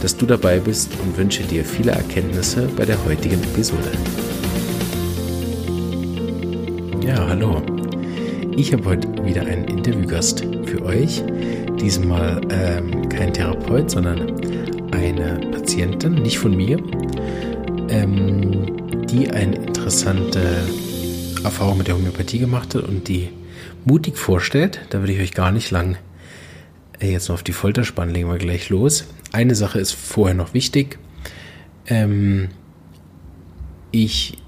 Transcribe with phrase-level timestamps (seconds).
[0.00, 3.90] dass du dabei bist und wünsche dir viele Erkenntnisse bei der heutigen Episode.
[7.04, 7.62] Ja, hallo.
[8.56, 11.22] Ich habe heute wieder einen Interviewgast für euch.
[11.80, 14.40] Diesmal ähm, kein Therapeut, sondern
[14.92, 16.78] eine Patientin, nicht von mir,
[17.88, 20.40] ähm, die eine interessante
[21.42, 23.30] Erfahrung mit der Homöopathie gemacht hat und die
[23.84, 24.80] mutig vorstellt.
[24.90, 25.96] Da würde ich euch gar nicht lang
[27.00, 29.06] äh, jetzt noch auf die Folter spannen, legen wir gleich los.
[29.32, 30.98] Eine Sache ist vorher noch wichtig.
[31.86, 32.48] Ähm,
[33.92, 34.38] ich,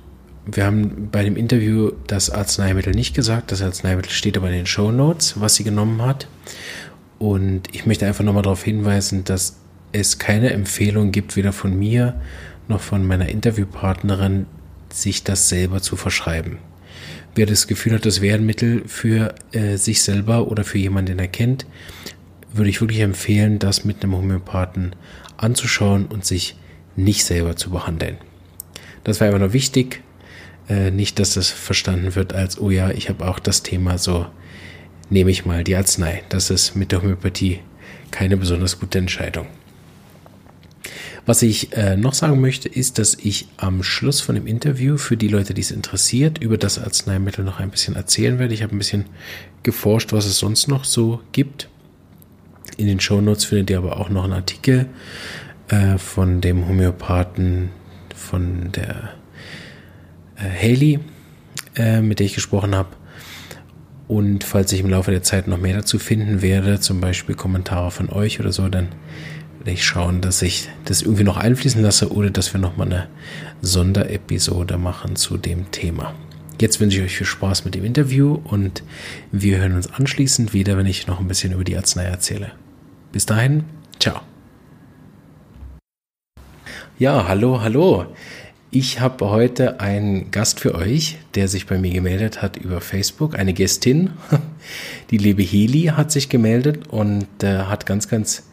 [0.47, 3.53] wir haben bei dem Interview das Arzneimittel nicht gesagt.
[3.53, 6.29] Das Arzneimittel steht aber in den Show Notes, was sie genommen hat.
[7.19, 9.59] Und ich möchte einfach nochmal darauf hinweisen, dass
[9.93, 12.21] es keine Empfehlung gibt, weder von mir
[12.69, 14.47] noch von meiner Interviewpartnerin,
[14.91, 16.59] sich das selber zu verschreiben.
[17.35, 21.13] Wer das Gefühl hat, das wäre ein Mittel für äh, sich selber oder für jemanden,
[21.13, 21.65] den er kennt,
[22.55, 24.95] würde ich wirklich empfehlen, das mit einem Homöopathen
[25.37, 26.57] anzuschauen und sich
[26.97, 28.17] nicht selber zu behandeln.
[29.05, 30.03] Das wäre aber noch wichtig,
[30.69, 34.27] äh, nicht, dass das verstanden wird als, oh ja, ich habe auch das Thema, so
[35.11, 36.23] nehme ich mal die Arznei.
[36.29, 37.61] Das ist mit der Homöopathie
[38.11, 39.47] keine besonders gute Entscheidung.
[41.25, 45.17] Was ich äh, noch sagen möchte, ist, dass ich am Schluss von dem Interview für
[45.17, 48.55] die Leute, die es interessiert, über das Arzneimittel noch ein bisschen erzählen werde.
[48.55, 49.05] Ich habe ein bisschen
[49.63, 51.69] geforscht, was es sonst noch so gibt.
[52.77, 54.87] In den Shownotes findet ihr aber auch noch einen Artikel
[55.69, 57.71] äh, von dem Homöopathen
[58.15, 59.15] von der
[60.37, 61.01] äh, Haley,
[61.77, 62.91] äh, mit der ich gesprochen habe.
[64.09, 67.91] Und falls ich im Laufe der Zeit noch mehr dazu finden werde, zum Beispiel Kommentare
[67.91, 68.89] von euch oder so, dann
[69.59, 73.09] werde ich schauen, dass ich das irgendwie noch einfließen lasse oder dass wir nochmal eine
[73.63, 76.15] Sonderepisode machen zu dem Thema.
[76.61, 78.83] Jetzt wünsche ich euch viel Spaß mit dem Interview und
[79.31, 82.53] wir hören uns anschließend wieder, wenn ich noch ein bisschen über die Arznei erzähle.
[83.13, 83.65] Bis dahin,
[83.99, 84.23] ciao.
[86.99, 88.07] Ja, hallo, hallo.
[88.71, 93.39] Ich habe heute einen Gast für euch, der sich bei mir gemeldet hat über Facebook.
[93.39, 94.13] Eine Gästin,
[95.11, 98.45] die liebe Heli, hat sich gemeldet und äh, hat ganz, ganz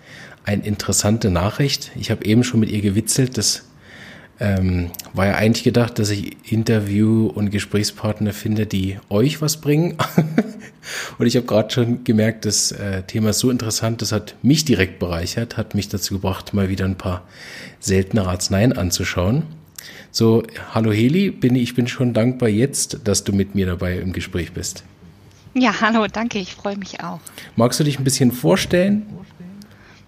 [0.44, 1.92] eine interessante Nachricht.
[1.96, 3.69] Ich habe eben schon mit ihr gewitzelt, dass
[4.40, 9.98] ähm, war ja eigentlich gedacht, dass ich Interview- und Gesprächspartner finde, die euch was bringen.
[11.18, 14.66] und ich habe gerade schon gemerkt, das äh, Thema ist so interessant, das hat mich
[14.66, 17.24] direkt bereichert, hat mich dazu gebracht, mal wieder ein paar
[17.80, 19.44] seltene Arzneien anzuschauen.
[20.12, 24.14] So, hallo Heli, bin, ich bin schon dankbar jetzt, dass du mit mir dabei im
[24.14, 24.84] Gespräch bist.
[25.54, 27.20] Ja, hallo, danke, ich freue mich auch.
[27.56, 29.06] Magst du dich ein bisschen vorstellen?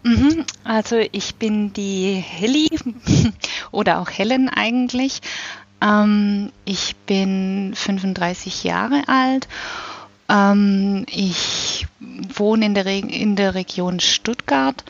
[0.03, 2.69] Mhm, also ich bin die Helly
[3.71, 5.21] oder auch Helen eigentlich.
[5.81, 9.47] Ähm, ich bin 35 Jahre alt.
[10.29, 14.83] Ähm, ich wohne in der, Re in der Region Stuttgart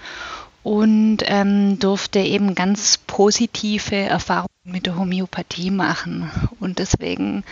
[0.64, 6.30] und ähm, durfte eben ganz positive Erfahrungen mit der Homöopathie machen.
[6.60, 7.44] Und deswegen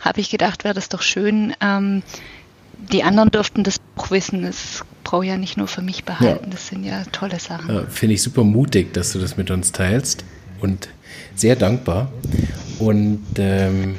[0.00, 1.54] habe ich gedacht, wäre das doch schön.
[2.92, 4.44] Die anderen dürften das auch wissen.
[4.44, 6.44] Es brauche ja nicht nur für mich behalten.
[6.44, 6.50] Ja.
[6.50, 7.74] Das sind ja tolle Sachen.
[7.74, 10.24] Ja, Finde ich super mutig, dass du das mit uns teilst
[10.60, 10.88] und
[11.34, 12.10] sehr dankbar.
[12.78, 13.96] Und ähm,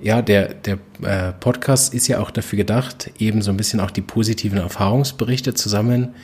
[0.00, 3.90] ja, der, der äh, Podcast ist ja auch dafür gedacht, eben so ein bisschen auch
[3.90, 6.14] die positiven Erfahrungsberichte zu sammeln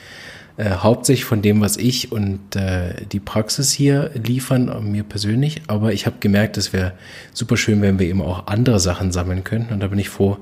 [0.59, 5.61] äh, hauptsächlich von dem, was ich und äh, die Praxis hier liefern, mir persönlich.
[5.67, 6.91] Aber ich habe gemerkt, es wäre
[7.31, 9.73] super schön, wenn wir eben auch andere Sachen sammeln könnten.
[9.73, 10.37] Und da bin ich froh,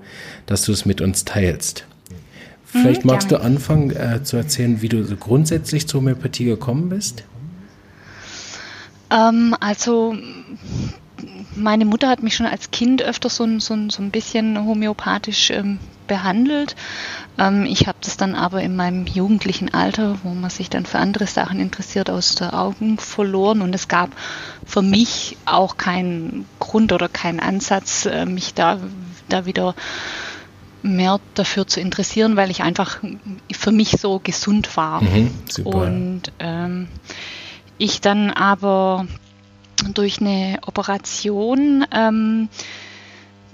[0.47, 1.85] dass du es mit uns teilst.
[2.65, 6.89] Vielleicht mhm, magst du anfangen äh, zu erzählen, wie du so grundsätzlich zur Homöopathie gekommen
[6.89, 7.23] bist.
[9.11, 10.15] Ähm, also
[11.57, 15.79] meine Mutter hat mich schon als Kind öfter so, so, so ein bisschen homöopathisch ähm,
[16.07, 16.75] behandelt.
[17.37, 20.99] Ähm, ich habe das dann aber in meinem jugendlichen Alter, wo man sich dann für
[20.99, 23.61] andere Sachen interessiert, aus der Augen verloren.
[23.61, 24.09] Und es gab
[24.65, 28.79] für mich auch keinen Grund oder keinen Ansatz, äh, mich da,
[29.29, 29.75] da wieder
[30.83, 32.99] mehr dafür zu interessieren, weil ich einfach
[33.51, 35.01] für mich so gesund war.
[35.01, 35.31] Mhm,
[35.63, 36.87] und ähm,
[37.77, 39.05] ich dann aber
[39.93, 42.49] durch eine Operation ähm,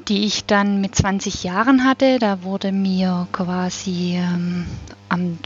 [0.07, 2.19] die ich dann mit 20 Jahren hatte.
[2.19, 4.65] Da wurde mir quasi ähm,
[5.09, 5.37] am,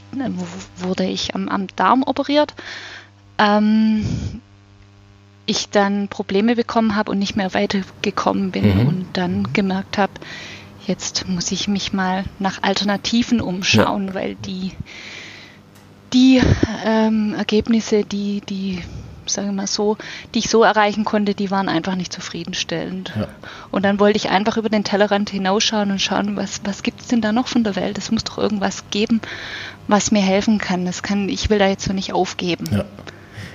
[0.76, 2.54] wurde ich am, am Darm operiert.
[3.38, 4.04] Ähm,
[5.46, 8.86] ich dann Probleme bekommen habe und nicht mehr weitergekommen bin mhm.
[8.86, 10.12] und dann gemerkt habe,
[10.86, 14.14] jetzt muss ich mich mal nach Alternativen umschauen, ja.
[14.14, 14.72] weil die,
[16.12, 16.42] die
[16.84, 18.82] ähm, Ergebnisse, die, die,
[19.28, 19.96] sagen wir mal so,
[20.34, 23.12] die ich so erreichen konnte, die waren einfach nicht zufriedenstellend.
[23.16, 23.28] Ja.
[23.70, 27.08] Und dann wollte ich einfach über den Tellerrand hinausschauen und schauen, was, was gibt es
[27.08, 27.98] denn da noch von der Welt?
[27.98, 29.20] Es muss doch irgendwas geben,
[29.86, 30.84] was mir helfen kann.
[30.84, 32.66] Das kann ich will da jetzt so nicht aufgeben.
[32.70, 32.84] Ja.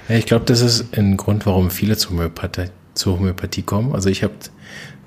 [0.10, 3.94] Ja, ich glaube, das ist ein Grund, warum viele zur Homöopathie, zur Homöopathie kommen.
[3.94, 4.34] Also ich habe,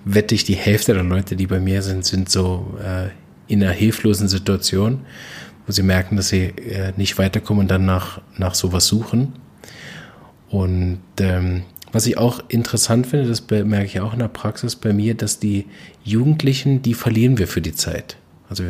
[0.05, 3.11] wette ich, die Hälfte der Leute, die bei mir sind, sind so äh,
[3.53, 5.01] in einer hilflosen Situation,
[5.67, 9.35] wo sie merken, dass sie äh, nicht weiterkommen und dann nach, nach sowas suchen.
[10.49, 11.63] Und ähm,
[11.93, 15.39] was ich auch interessant finde, das merke ich auch in der Praxis bei mir, dass
[15.39, 15.67] die
[16.05, 18.17] Jugendlichen, die verlieren wir für die Zeit.
[18.49, 18.65] Also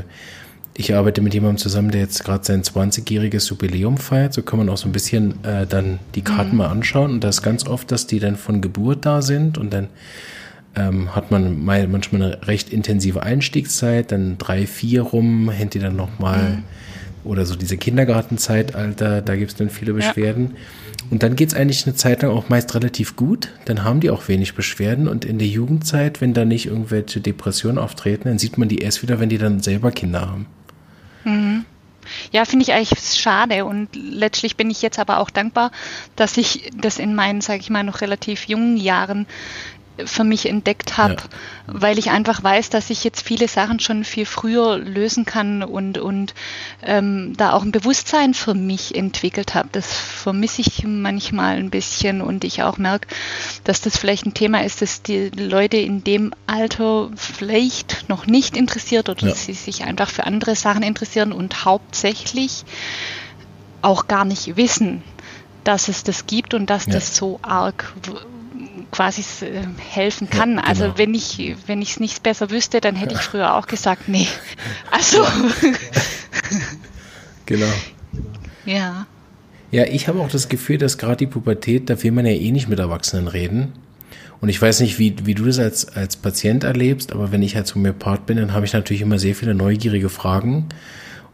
[0.78, 4.34] ich arbeite mit jemandem zusammen, der jetzt gerade sein 20-jähriges Jubiläum feiert.
[4.34, 6.56] So kann man auch so ein bisschen äh, dann die Karten mhm.
[6.58, 7.12] mal anschauen.
[7.12, 9.88] Und das ist ganz oft, dass die dann von Geburt da sind und dann
[10.74, 15.78] ähm, hat man mal, manchmal eine recht intensive Einstiegszeit, dann drei, vier rum, hängt die
[15.78, 16.62] dann nochmal mhm.
[17.26, 20.52] Oder so diese Kindergartenzeitalter, da gibt es dann viele Beschwerden.
[20.52, 20.56] Ja.
[21.10, 23.50] Und dann geht es eigentlich eine Zeit lang auch meist relativ gut.
[23.64, 25.06] Dann haben die auch wenig Beschwerden.
[25.06, 29.02] Und in der Jugendzeit, wenn da nicht irgendwelche Depressionen auftreten, dann sieht man die erst
[29.02, 30.46] wieder, wenn die dann selber Kinder haben.
[31.24, 31.64] Mhm.
[32.30, 35.72] Ja, finde ich eigentlich schade und letztlich bin ich jetzt aber auch dankbar,
[36.14, 39.26] dass ich das in meinen, sage ich mal, noch relativ jungen Jahren
[40.04, 41.22] für mich entdeckt habe, ja.
[41.66, 45.98] weil ich einfach weiß, dass ich jetzt viele Sachen schon viel früher lösen kann und,
[45.98, 46.34] und
[46.82, 49.68] ähm, da auch ein Bewusstsein für mich entwickelt habe.
[49.72, 53.08] Das vermisse ich manchmal ein bisschen und ich auch merke,
[53.64, 58.56] dass das vielleicht ein Thema ist, das die Leute in dem Alter vielleicht noch nicht
[58.56, 59.34] interessiert oder ja.
[59.34, 62.64] sie sich einfach für andere Sachen interessieren und hauptsächlich
[63.82, 65.02] auch gar nicht wissen,
[65.64, 66.92] dass es das gibt und dass ja.
[66.94, 67.92] das so arg
[68.96, 70.56] quasi äh, helfen kann.
[70.56, 70.68] Ja, genau.
[70.68, 74.08] Also wenn ich wenn ich es nicht besser wüsste, dann hätte ich früher auch gesagt,
[74.08, 74.26] nee.
[74.90, 75.18] Also
[77.46, 77.72] genau.
[78.64, 79.06] Ja.
[79.70, 82.52] Ja, ich habe auch das Gefühl, dass gerade die Pubertät, da will man ja eh
[82.52, 83.72] nicht mit Erwachsenen reden.
[84.40, 87.56] Und ich weiß nicht, wie, wie du das als, als Patient erlebst, aber wenn ich
[87.56, 90.66] halt Homöopath bin, dann habe ich natürlich immer sehr viele neugierige Fragen.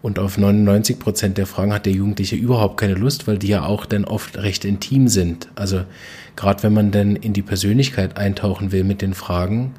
[0.02, 3.64] Und auf 99 Prozent der Fragen hat der Jugendliche überhaupt keine Lust, weil die ja
[3.64, 5.48] auch dann oft recht intim sind.
[5.54, 5.84] Also
[6.34, 9.74] gerade wenn man dann in die Persönlichkeit eintauchen will mit den Fragen,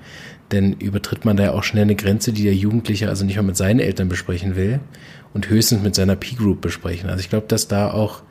[0.50, 3.42] dann übertritt man da ja auch schnell eine Grenze, die der Jugendliche also nicht mal
[3.42, 4.80] mit seinen Eltern besprechen will
[5.34, 7.10] und höchstens mit seiner P-Group besprechen.
[7.10, 8.22] Also ich glaube, dass da auch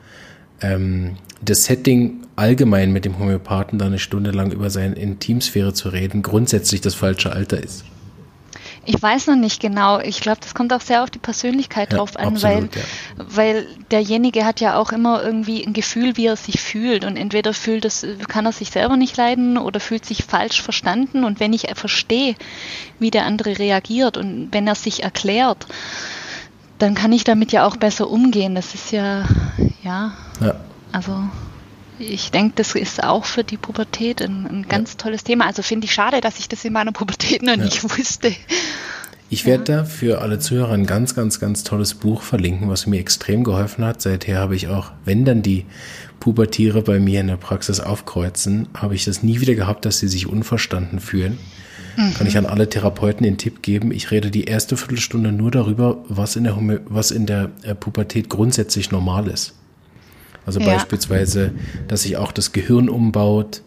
[0.61, 5.89] ähm, das Setting allgemein mit dem Homöopathen da eine Stunde lang über seine Intimsphäre zu
[5.89, 7.83] reden, grundsätzlich das falsche Alter ist.
[8.85, 9.99] Ich weiß noch nicht genau.
[9.99, 13.25] Ich glaube, das kommt auch sehr auf die Persönlichkeit ja, drauf an, absolut, weil, ja.
[13.29, 17.05] weil derjenige hat ja auch immer irgendwie ein Gefühl, wie er sich fühlt.
[17.05, 21.23] Und entweder fühlt es, kann er sich selber nicht leiden oder fühlt sich falsch verstanden.
[21.23, 22.35] Und wenn ich verstehe,
[22.99, 25.65] wie der andere reagiert und wenn er sich erklärt,
[26.77, 28.55] dann kann ich damit ja auch besser umgehen.
[28.55, 29.23] Das ist ja,
[29.83, 30.11] ja.
[30.41, 30.55] ja.
[30.91, 31.23] Also
[31.99, 34.97] ich denke, das ist auch für die Pubertät ein, ein ganz ja.
[34.97, 35.45] tolles Thema.
[35.45, 37.63] Also finde ich schade, dass ich das in meiner Pubertät noch ja.
[37.63, 38.33] nicht wusste.
[39.29, 42.99] Ich werde da für alle Zuhörer ein ganz, ganz, ganz tolles Buch verlinken, was mir
[42.99, 44.01] extrem geholfen hat.
[44.01, 45.65] Seither habe ich auch, wenn dann die
[46.19, 50.07] Pubertiere bei mir in der Praxis aufkreuzen, habe ich das nie wieder gehabt, dass sie
[50.07, 51.39] sich unverstanden fühlen.
[51.97, 52.13] Mhm.
[52.13, 53.91] Kann ich an alle Therapeuten den Tipp geben.
[53.91, 58.29] Ich rede die erste Viertelstunde nur darüber, was in der, was in der äh, Pubertät
[58.29, 59.53] grundsätzlich normal ist.
[60.45, 60.65] Also ja.
[60.65, 61.51] beispielsweise,
[61.87, 63.61] dass sich auch das Gehirn umbaut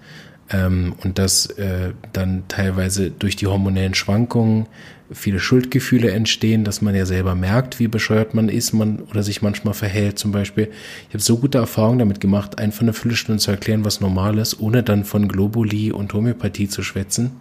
[0.51, 4.67] ähm, und dass äh, dann teilweise durch die hormonellen Schwankungen
[5.13, 9.41] viele Schuldgefühle entstehen, dass man ja selber merkt, wie bescheuert man ist, man oder sich
[9.41, 10.69] manchmal verhält zum Beispiel.
[11.09, 14.59] Ich habe so gute Erfahrungen damit gemacht, einfach eine Viertelstunde zu erklären, was normal ist,
[14.61, 17.33] ohne dann von Globuli und Homöopathie zu schwätzen.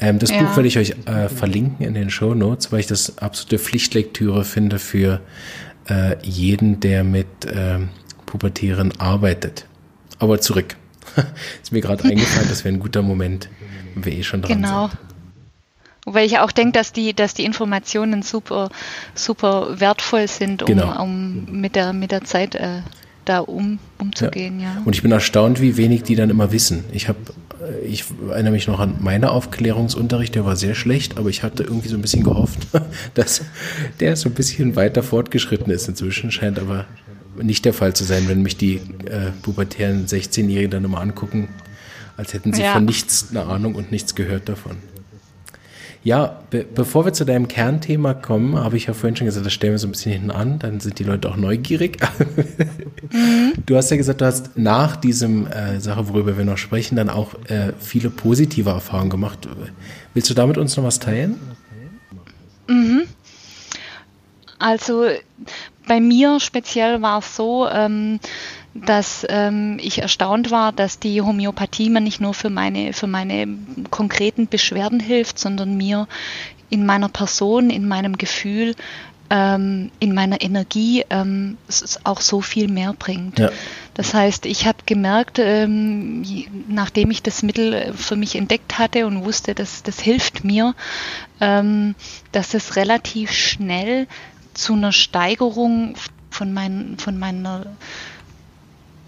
[0.00, 0.42] Ähm, das ja.
[0.42, 4.44] Buch werde ich euch äh, verlinken in den Show Notes, weil ich das absolute Pflichtlektüre
[4.44, 5.20] finde für
[5.88, 7.78] äh, jeden, der mit äh,
[8.26, 9.66] Pubertären arbeitet.
[10.18, 10.76] Aber zurück.
[11.62, 13.48] ist mir gerade eingefallen, das wäre ein guter Moment,
[13.94, 14.88] wenn wir eh schon dran genau.
[14.88, 14.98] sind.
[16.04, 18.70] Wobei ich auch denke, dass die, dass die Informationen super,
[19.14, 21.02] super wertvoll sind, um, genau.
[21.02, 22.82] um mit, der, mit der Zeit äh,
[23.24, 24.60] da um, umzugehen.
[24.60, 24.74] Ja.
[24.74, 24.82] ja.
[24.84, 26.84] Und ich bin erstaunt, wie wenig die dann immer wissen.
[26.92, 27.18] Ich habe,
[27.60, 31.64] äh, ich erinnere mich noch an meinen Aufklärungsunterricht, der war sehr schlecht, aber ich hatte
[31.64, 32.68] irgendwie so ein bisschen gehofft,
[33.14, 33.42] dass
[33.98, 36.86] der so ein bisschen weiter fortgeschritten ist inzwischen, scheint aber
[37.42, 41.48] nicht der Fall zu sein, wenn mich die äh, pubertären 16-Jährigen dann immer angucken,
[42.16, 42.72] als hätten sie ja.
[42.72, 44.76] von nichts eine Ahnung und nichts gehört davon.
[46.06, 49.52] Ja, be bevor wir zu deinem Kernthema kommen, habe ich ja vorhin schon gesagt, das
[49.52, 51.98] stellen wir so ein bisschen hinten an, dann sind die Leute auch neugierig.
[53.10, 53.54] mhm.
[53.66, 57.10] Du hast ja gesagt, du hast nach diesem äh, Sache, worüber wir noch sprechen, dann
[57.10, 59.48] auch äh, viele positive Erfahrungen gemacht.
[60.14, 61.40] Willst du da mit uns noch was teilen?
[62.68, 63.02] Mhm.
[64.60, 65.06] Also
[65.86, 68.20] bei mir speziell war es so, ähm,
[68.74, 73.48] dass ähm, ich erstaunt war, dass die Homöopathie mir nicht nur für meine, für meine
[73.90, 76.06] konkreten Beschwerden hilft, sondern mir
[76.68, 78.74] in meiner Person, in meinem Gefühl,
[79.30, 81.58] ähm, in meiner Energie ähm,
[82.04, 83.38] auch so viel mehr bringt.
[83.38, 83.50] Ja.
[83.94, 86.22] Das heißt, ich habe gemerkt, ähm,
[86.68, 90.74] nachdem ich das Mittel für mich entdeckt hatte und wusste, dass das hilft mir,
[91.40, 91.94] ähm,
[92.32, 94.06] dass es relativ schnell
[94.56, 95.94] zu einer Steigerung
[96.30, 97.66] von, mein, von meiner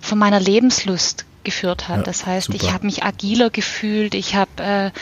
[0.00, 1.98] von meiner Lebenslust geführt hat.
[1.98, 2.58] Ja, das heißt, super.
[2.62, 4.92] ich habe mich agiler gefühlt, ich habe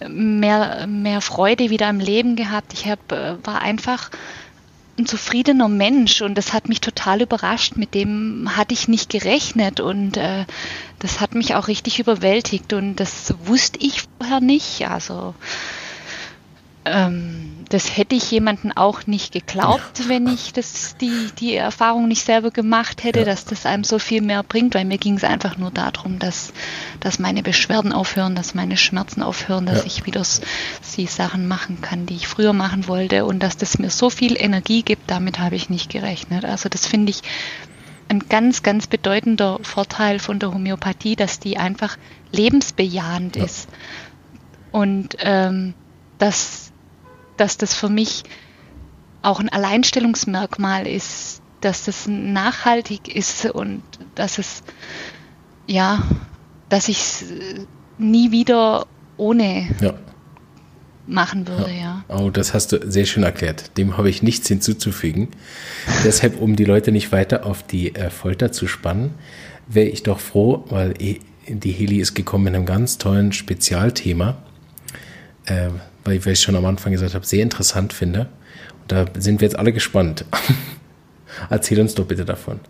[0.00, 4.10] äh, mehr, mehr Freude wieder am Leben gehabt, ich hab, äh, war einfach
[4.98, 7.76] ein zufriedener Mensch und das hat mich total überrascht.
[7.76, 10.46] Mit dem hatte ich nicht gerechnet und äh,
[11.00, 14.88] das hat mich auch richtig überwältigt und das wusste ich vorher nicht.
[14.88, 15.34] Also
[16.86, 22.24] ähm, das hätte ich jemanden auch nicht geglaubt, wenn ich das, die, die Erfahrung nicht
[22.24, 23.24] selber gemacht hätte, ja.
[23.24, 26.52] dass das einem so viel mehr bringt, weil mir ging es einfach nur darum, dass,
[27.00, 29.86] dass meine Beschwerden aufhören, dass meine Schmerzen aufhören, dass ja.
[29.86, 30.22] ich wieder
[30.96, 34.36] die Sachen machen kann, die ich früher machen wollte und dass das mir so viel
[34.40, 36.44] Energie gibt, damit habe ich nicht gerechnet.
[36.44, 37.22] Also das finde ich
[38.08, 41.96] ein ganz, ganz bedeutender Vorteil von der Homöopathie, dass die einfach
[42.32, 43.44] lebensbejahend ja.
[43.44, 43.68] ist.
[44.70, 45.74] Und ähm,
[46.18, 46.65] dass
[47.36, 48.24] dass das für mich
[49.22, 53.82] auch ein Alleinstellungsmerkmal ist, dass das nachhaltig ist und
[54.14, 54.62] dass es,
[55.66, 56.02] ja,
[56.68, 57.24] dass ich es
[57.98, 59.94] nie wieder ohne ja.
[61.06, 62.04] machen würde, ja.
[62.08, 62.16] ja.
[62.16, 63.76] Oh, das hast du sehr schön erklärt.
[63.78, 65.28] Dem habe ich nichts hinzuzufügen.
[66.04, 69.14] Deshalb, um die Leute nicht weiter auf die äh, Folter zu spannen,
[69.66, 70.94] wäre ich doch froh, weil
[71.48, 74.36] die Heli ist gekommen mit einem ganz tollen Spezialthema.
[75.46, 75.70] Äh,
[76.06, 78.28] weil ich, schon am Anfang gesagt habe, sehr interessant finde.
[78.82, 80.24] Und da sind wir jetzt alle gespannt.
[81.50, 82.60] Erzähl uns doch bitte davon.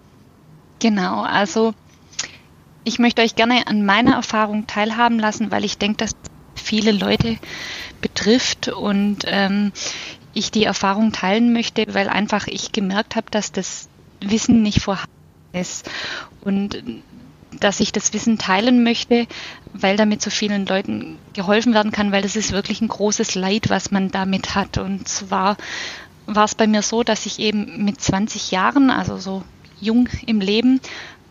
[0.79, 1.75] Genau, also
[2.85, 6.13] ich möchte euch gerne an meiner Erfahrung teilhaben lassen, weil ich denke, dass
[6.55, 7.39] viele Leute
[8.01, 9.73] betrifft und ähm,
[10.35, 13.89] ich die Erfahrung teilen möchte, weil einfach ich gemerkt habe, dass das
[14.21, 15.11] Wissen nicht vorhanden
[15.53, 15.91] ist.
[16.43, 16.83] Und
[17.61, 19.27] dass ich das Wissen teilen möchte,
[19.73, 23.69] weil damit so vielen Leuten geholfen werden kann, weil das ist wirklich ein großes Leid,
[23.69, 24.79] was man damit hat.
[24.79, 25.57] Und zwar
[26.27, 29.43] war es bei mir so, dass ich eben mit 20 Jahren, also so
[29.81, 30.81] jung im Leben,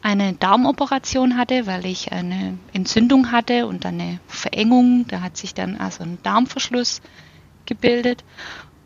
[0.01, 5.05] eine Darmoperation hatte, weil ich eine Entzündung hatte und eine Verengung.
[5.07, 7.01] Da hat sich dann also ein Darmverschluss
[7.65, 8.23] gebildet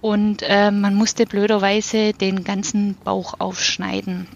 [0.01, 4.27] und äh, man musste blöderweise den ganzen Bauch aufschneiden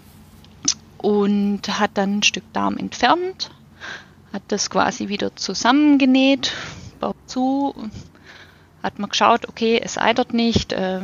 [1.04, 3.50] und hat dann ein Stück Darm entfernt,
[4.32, 6.54] hat das quasi wieder zusammengenäht,
[6.98, 7.74] Bauch zu,
[8.82, 11.02] hat man geschaut, okay, es eitert nicht, äh,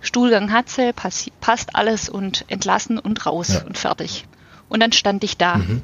[0.00, 3.62] Stuhlgang hat sie, pass, passt alles und entlassen und raus ja.
[3.62, 4.26] und fertig.
[4.68, 5.82] Und dann stand ich da mhm.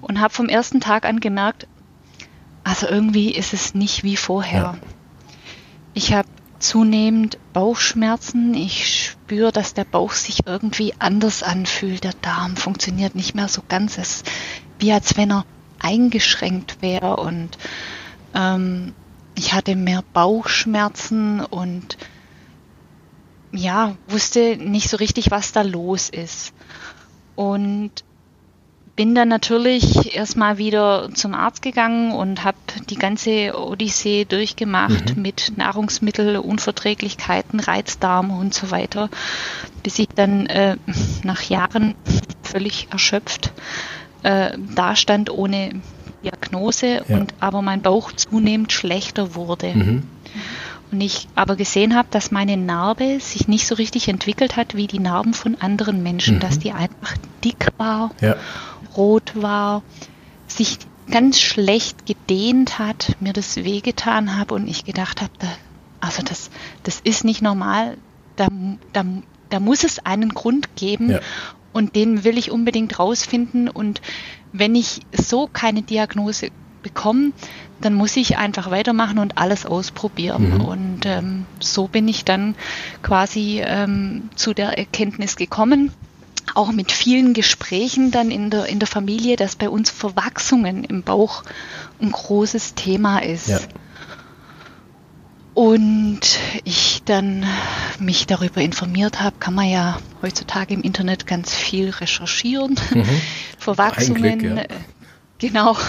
[0.00, 1.66] und habe vom ersten Tag an gemerkt,
[2.62, 4.62] also irgendwie ist es nicht wie vorher.
[4.62, 4.76] Ja.
[5.94, 6.28] Ich habe
[6.64, 8.54] zunehmend Bauchschmerzen.
[8.54, 12.04] Ich spüre, dass der Bauch sich irgendwie anders anfühlt.
[12.04, 13.98] Der Darm funktioniert nicht mehr so ganz.
[13.98, 14.30] Es ist
[14.78, 15.44] wie als wenn er
[15.78, 17.16] eingeschränkt wäre.
[17.16, 17.58] Und
[18.34, 18.94] ähm,
[19.34, 21.98] ich hatte mehr Bauchschmerzen und
[23.52, 26.54] ja, wusste nicht so richtig, was da los ist.
[27.36, 28.04] Und
[28.96, 32.58] bin dann natürlich erstmal wieder zum Arzt gegangen und habe
[32.88, 35.22] die ganze Odyssee durchgemacht mhm.
[35.22, 39.10] mit Nahrungsmittelunverträglichkeiten, Reizdarm und so weiter,
[39.82, 40.76] bis ich dann äh,
[41.24, 41.96] nach Jahren
[42.42, 43.52] völlig erschöpft
[44.22, 45.82] äh, dastand ohne
[46.22, 47.16] Diagnose ja.
[47.16, 49.74] und aber mein Bauch zunehmend schlechter wurde.
[49.74, 50.04] Mhm.
[50.92, 54.86] Und ich aber gesehen habe, dass meine Narbe sich nicht so richtig entwickelt hat wie
[54.86, 56.40] die Narben von anderen Menschen, mhm.
[56.40, 58.12] dass die einfach dick war.
[58.20, 58.36] Ja
[58.96, 59.82] rot war,
[60.46, 60.78] sich
[61.10, 65.48] ganz schlecht gedehnt hat, mir das wehgetan habe und ich gedacht habe, da,
[66.00, 66.50] also das,
[66.82, 67.96] das ist nicht normal,
[68.36, 68.48] da,
[68.92, 69.04] da,
[69.50, 71.20] da muss es einen Grund geben ja.
[71.72, 74.00] und den will ich unbedingt rausfinden und
[74.52, 76.50] wenn ich so keine Diagnose
[76.82, 77.32] bekomme,
[77.80, 80.54] dann muss ich einfach weitermachen und alles ausprobieren.
[80.54, 80.60] Mhm.
[80.60, 82.54] Und ähm, so bin ich dann
[83.02, 85.90] quasi ähm, zu der Erkenntnis gekommen,
[86.54, 91.02] auch mit vielen Gesprächen dann in der, in der Familie, dass bei uns Verwachsungen im
[91.02, 91.42] Bauch
[92.00, 93.48] ein großes Thema ist.
[93.48, 93.60] Ja.
[95.54, 96.20] Und
[96.64, 97.46] ich dann
[98.00, 102.76] mich darüber informiert habe, kann man ja heutzutage im Internet ganz viel recherchieren.
[102.92, 103.04] Mhm.
[103.58, 104.62] Verwachsungen, Glück, ja.
[104.62, 104.68] Äh,
[105.38, 105.76] genau.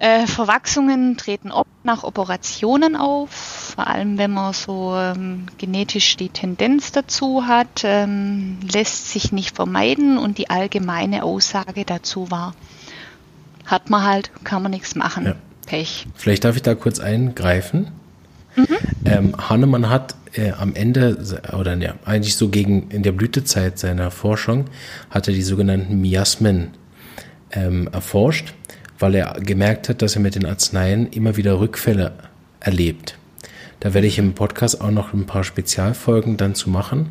[0.00, 6.28] Äh, Verwachsungen treten oft nach Operationen auf, vor allem wenn man so ähm, genetisch die
[6.28, 12.54] Tendenz dazu hat, ähm, lässt sich nicht vermeiden und die allgemeine Aussage dazu war,
[13.66, 15.26] hat man halt, kann man nichts machen.
[15.26, 15.34] Ja.
[15.66, 16.06] Pech.
[16.14, 17.88] Vielleicht darf ich da kurz eingreifen.
[18.56, 18.66] Mhm.
[19.04, 21.18] Ähm, Hahnemann hat äh, am Ende,
[21.58, 24.66] oder ja, eigentlich so gegen in der Blütezeit seiner Forschung,
[25.10, 26.70] hat er die sogenannten Miasmen
[27.50, 28.54] ähm, erforscht,
[29.04, 32.12] weil er gemerkt hat, dass er mit den Arzneien immer wieder Rückfälle
[32.58, 33.18] erlebt.
[33.80, 37.08] Da werde ich im Podcast auch noch ein paar Spezialfolgen dann zu machen.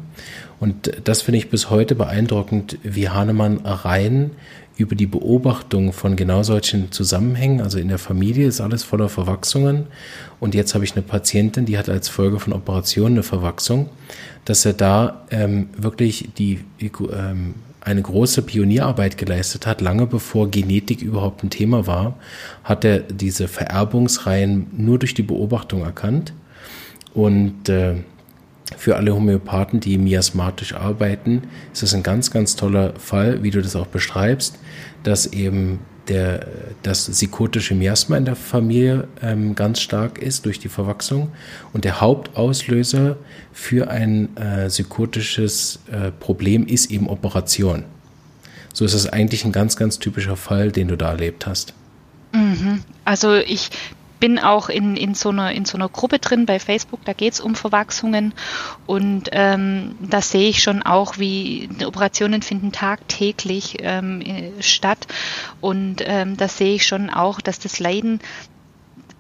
[0.60, 4.32] Und das finde ich bis heute beeindruckend, wie Hahnemann rein
[4.76, 9.86] über die Beobachtung von genau solchen Zusammenhängen, also in der Familie ist alles voller Verwachsungen
[10.40, 13.90] und jetzt habe ich eine Patientin, die hat als Folge von Operationen eine Verwachsung,
[14.46, 17.54] dass er da ähm, wirklich die, ähm,
[17.86, 22.16] eine große Pionierarbeit geleistet hat, lange bevor Genetik überhaupt ein Thema war,
[22.64, 26.34] hat er diese Vererbungsreihen nur durch die Beobachtung erkannt.
[27.14, 27.96] Und äh,
[28.78, 33.62] für alle Homöopathen, die miasmatisch arbeiten, ist das ein ganz, ganz toller Fall, wie du
[33.62, 34.58] das auch beschreibst,
[35.04, 36.48] dass eben der,
[36.82, 41.32] das psychotische Miasma in der Familie ähm, ganz stark ist durch die Verwachsung
[41.72, 43.18] und der Hauptauslöser
[43.52, 47.86] für ein äh, psychotisches äh, Problem ist eben Operation.
[48.74, 51.74] So ist es eigentlich ein ganz, ganz typischer Fall, den du da erlebt hast.
[52.34, 52.82] Mhm.
[53.06, 53.70] Also ich
[54.24, 57.34] bin auch in, in, so einer, in so einer Gruppe drin bei Facebook, da geht
[57.34, 58.34] es um Verwachsungen.
[58.86, 65.08] Und ähm, da sehe ich schon auch, wie Operationen finden tagtäglich ähm, äh, statt.
[65.60, 68.22] Und ähm, da sehe ich schon auch, dass das Leiden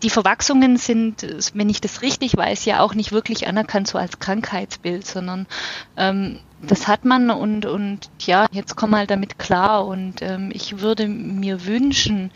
[0.03, 4.19] die Verwachsungen sind, wenn ich das richtig weiß, ja auch nicht wirklich anerkannt so als
[4.19, 5.47] Krankheitsbild, sondern
[5.97, 9.85] ähm, das hat man und, und ja, jetzt komm mal damit klar.
[9.85, 12.31] Und ähm, ich würde mir wünschen,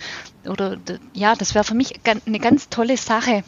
[0.48, 0.78] oder
[1.14, 3.44] ja, das wäre für mich eine ganz tolle Sache,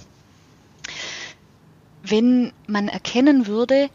[2.04, 3.90] wenn man erkennen würde,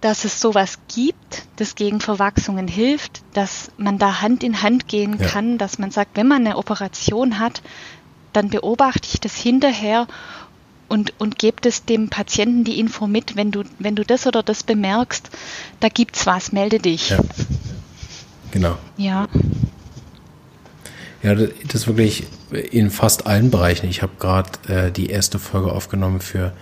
[0.00, 5.16] dass es sowas gibt, das gegen Verwachsungen hilft, dass man da Hand in Hand gehen
[5.18, 5.26] ja.
[5.28, 7.62] kann, dass man sagt, wenn man eine Operation hat,
[8.32, 10.08] dann beobachte ich das hinterher
[10.88, 14.42] und, und gebe es dem Patienten die Info mit, wenn du, wenn du das oder
[14.42, 15.30] das bemerkst,
[15.78, 17.10] da gibt's was, melde dich.
[17.10, 17.18] Ja.
[18.50, 18.76] Genau.
[18.96, 19.28] Ja.
[21.22, 22.24] Ja, das ist wirklich
[22.72, 23.88] in fast allen Bereichen.
[23.88, 26.52] Ich habe gerade äh, die erste Folge aufgenommen für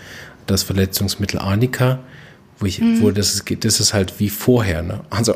[0.47, 2.01] das Verletzungsmittel Arnika,
[2.59, 3.01] wo ich, mhm.
[3.01, 5.01] wo das ist, das ist halt wie vorher, ne?
[5.09, 5.35] Also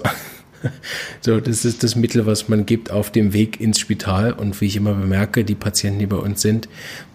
[1.20, 4.32] so, das ist das Mittel, was man gibt auf dem Weg ins Spital.
[4.32, 6.68] Und wie ich immer bemerke, die Patienten, die bei uns sind,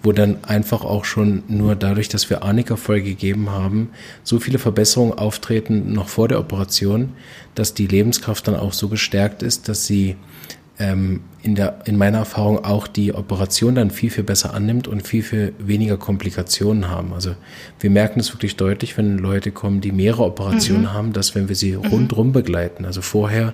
[0.03, 3.89] wo dann einfach auch schon nur dadurch, dass wir Arnika vollgegeben haben,
[4.23, 7.13] so viele Verbesserungen auftreten noch vor der Operation,
[7.55, 10.15] dass die Lebenskraft dann auch so gestärkt ist, dass sie
[10.79, 15.05] ähm, in, der, in meiner Erfahrung auch die Operation dann viel, viel besser annimmt und
[15.05, 17.13] viel, viel weniger Komplikationen haben.
[17.13, 17.35] Also
[17.79, 20.93] wir merken es wirklich deutlich, wenn Leute kommen, die mehrere Operationen mhm.
[20.93, 21.85] haben, dass wenn wir sie mhm.
[21.87, 23.53] rundrum begleiten, also vorher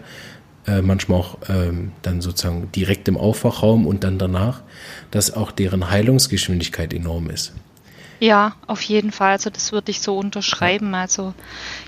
[0.67, 4.61] äh, manchmal auch ähm, dann sozusagen direkt im Aufwachraum und dann danach,
[5.11, 7.53] dass auch deren Heilungsgeschwindigkeit enorm ist.
[8.19, 9.33] Ja, auf jeden Fall.
[9.33, 10.95] Also das würde ich so unterschreiben.
[10.95, 11.33] Also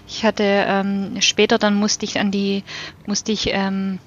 [0.07, 2.63] ich hatte ähm, später dann musste ich an die
[3.05, 3.99] musste ich ähm,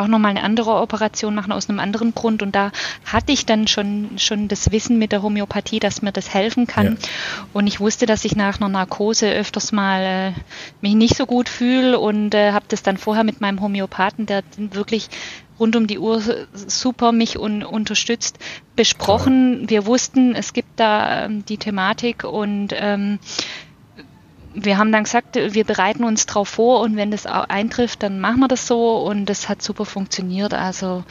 [0.00, 2.42] auch nochmal eine andere Operation machen aus einem anderen Grund.
[2.42, 2.72] Und da
[3.04, 6.98] hatte ich dann schon, schon das Wissen mit der Homöopathie, dass mir das helfen kann.
[7.00, 7.08] Ja.
[7.52, 10.32] Und ich wusste, dass ich nach einer Narkose öfters mal äh,
[10.80, 14.42] mich nicht so gut fühle und äh, habe das dann vorher mit meinem Homöopathen, der
[14.56, 15.08] wirklich
[15.60, 16.22] rund um die Uhr
[16.54, 18.38] super mich un unterstützt,
[18.74, 19.68] besprochen.
[19.68, 23.18] Wir wussten, es gibt da ähm, die Thematik und ähm,
[24.54, 28.40] wir haben dann gesagt, wir bereiten uns darauf vor und wenn das eintrifft, dann machen
[28.40, 30.54] wir das so und das hat super funktioniert.
[30.54, 31.04] Also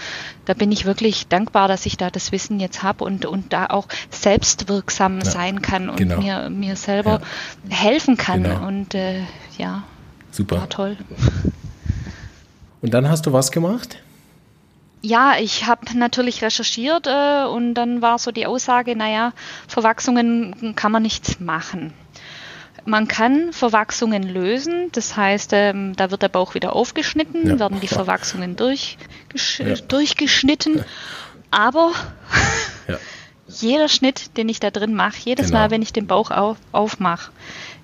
[0.45, 3.67] da bin ich wirklich dankbar, dass ich da das Wissen jetzt habe und, und da
[3.67, 6.19] auch selbstwirksam ja, sein kann und genau.
[6.19, 7.21] mir, mir selber
[7.69, 7.75] ja.
[7.75, 8.43] helfen kann.
[8.43, 8.67] Genau.
[8.67, 9.21] Und äh,
[9.57, 9.83] ja,
[10.31, 10.57] super.
[10.57, 10.97] War toll.
[12.81, 13.99] Und dann hast du was gemacht?
[15.01, 19.31] Ja, ich habe natürlich recherchiert äh, und dann war so die Aussage, naja,
[19.67, 21.93] Verwachsungen kann man nichts machen.
[22.89, 27.59] Man kann Verwachsungen lösen, das heißt, ähm, da wird der Bauch wieder aufgeschnitten, ja.
[27.59, 29.75] werden die Verwachsungen durchgesch ja.
[29.75, 30.83] durchgeschnitten,
[31.51, 31.91] aber
[32.87, 32.97] ja.
[33.47, 35.59] jeder Schnitt, den ich da drin mache, jedes genau.
[35.59, 37.31] Mal, wenn ich den Bauch auf, aufmache,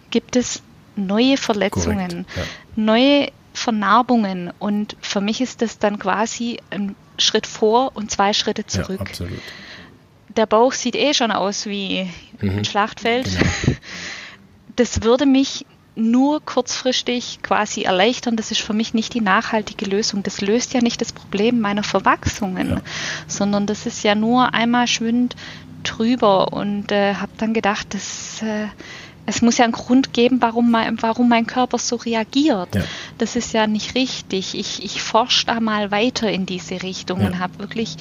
[0.10, 0.64] gibt es
[0.96, 2.26] neue Verletzungen,
[2.76, 8.66] neue Vernarbungen und für mich ist das dann quasi ein Schritt vor und zwei Schritte
[8.66, 9.02] zurück.
[9.02, 9.40] absolut
[10.36, 12.10] der Bauch sieht eh schon aus wie
[12.42, 12.58] mhm.
[12.58, 13.26] ein Schlachtfeld.
[13.26, 13.78] Genau.
[14.76, 18.36] Das würde mich nur kurzfristig quasi erleichtern.
[18.36, 20.24] Das ist für mich nicht die nachhaltige Lösung.
[20.24, 22.82] Das löst ja nicht das Problem meiner Verwachsungen, ja.
[23.28, 25.36] sondern das ist ja nur einmal schwind
[25.84, 28.68] drüber und äh, habe dann gedacht, das, äh,
[29.26, 32.76] es muss ja einen Grund geben, warum mein, warum mein Körper so reagiert.
[32.76, 32.84] Ja.
[33.18, 34.56] Das ist ja nicht richtig.
[34.56, 37.28] Ich, ich forsche da mal weiter in diese Richtung ja.
[37.28, 37.96] und habe wirklich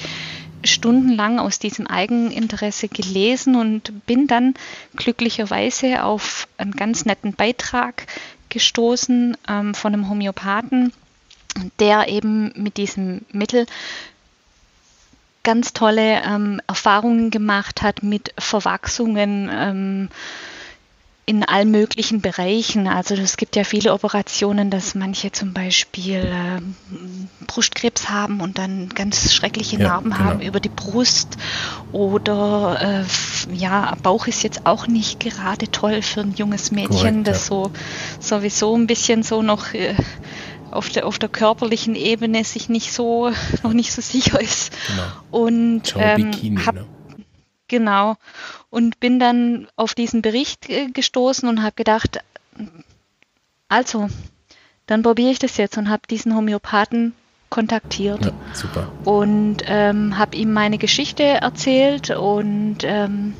[0.63, 4.53] stundenlang aus diesem Eigeninteresse gelesen und bin dann
[4.95, 8.07] glücklicherweise auf einen ganz netten Beitrag
[8.49, 10.93] gestoßen ähm, von einem Homöopathen,
[11.79, 13.65] der eben mit diesem Mittel
[15.43, 19.49] ganz tolle ähm, Erfahrungen gemacht hat mit Verwachsungen.
[19.51, 20.09] Ähm,
[21.27, 22.87] in allen möglichen Bereichen.
[22.87, 26.61] Also es gibt ja viele Operationen, dass manche zum Beispiel äh,
[27.47, 30.23] Brustkrebs haben und dann ganz schreckliche ja, Narben genau.
[30.23, 31.37] haben über die Brust.
[31.91, 33.03] Oder
[33.49, 37.49] äh, ja, Bauch ist jetzt auch nicht gerade toll für ein junges Mädchen, Korrekt, das
[37.49, 37.55] ja.
[37.55, 37.71] so
[38.19, 39.95] sowieso ein bisschen so noch äh,
[40.69, 43.31] auf der, auf der körperlichen Ebene sich nicht so
[43.63, 44.71] noch nicht so sicher ist.
[44.87, 45.45] Genau.
[45.45, 46.85] Und ähm, Bikini, hab, ne?
[47.67, 48.15] Genau.
[48.69, 52.19] Und bin dann auf diesen Bericht gestoßen und habe gedacht,
[53.67, 54.09] also,
[54.85, 57.13] dann probiere ich das jetzt und habe diesen Homöopathen
[57.49, 58.25] kontaktiert.
[58.25, 58.91] Ja, super.
[59.03, 63.33] Und ähm, habe ihm meine Geschichte erzählt und ähm,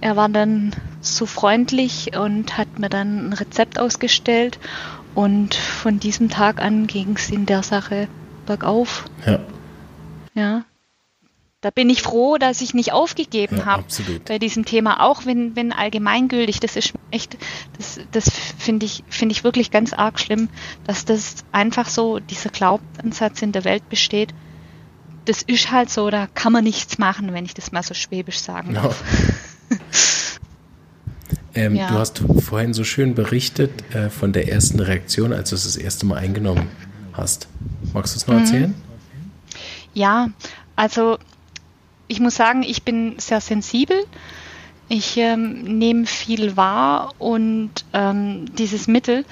[0.00, 4.58] er war dann so freundlich und hat mir dann ein Rezept ausgestellt
[5.14, 8.08] und von diesem Tag an ging es in der Sache
[8.46, 9.04] bergauf.
[9.26, 9.40] Ja.
[10.34, 10.64] Ja
[11.60, 13.84] da bin ich froh, dass ich nicht aufgegeben ja, habe
[14.26, 17.36] bei diesem Thema, auch wenn, wenn allgemeingültig, das ist echt,
[17.76, 20.48] das, das finde ich, finde ich wirklich ganz arg schlimm,
[20.84, 24.32] dass das einfach so, dieser Glaubensansatz in der Welt besteht.
[25.26, 28.38] Das ist halt so, da kann man nichts machen, wenn ich das mal so schwäbisch
[28.38, 28.82] sagen no.
[28.82, 29.04] darf.
[31.54, 31.88] ähm, ja.
[31.88, 35.76] Du hast vorhin so schön berichtet äh, von der ersten Reaktion, als du es das
[35.76, 36.68] erste Mal eingenommen
[37.12, 37.48] hast.
[37.92, 38.40] Magst du es noch mhm.
[38.40, 38.74] erzählen?
[39.92, 40.28] Ja,
[40.74, 41.18] also
[42.10, 44.04] ich muss sagen, ich bin sehr sensibel.
[44.88, 49.24] Ich ähm, nehme viel wahr und ähm, dieses Mittel,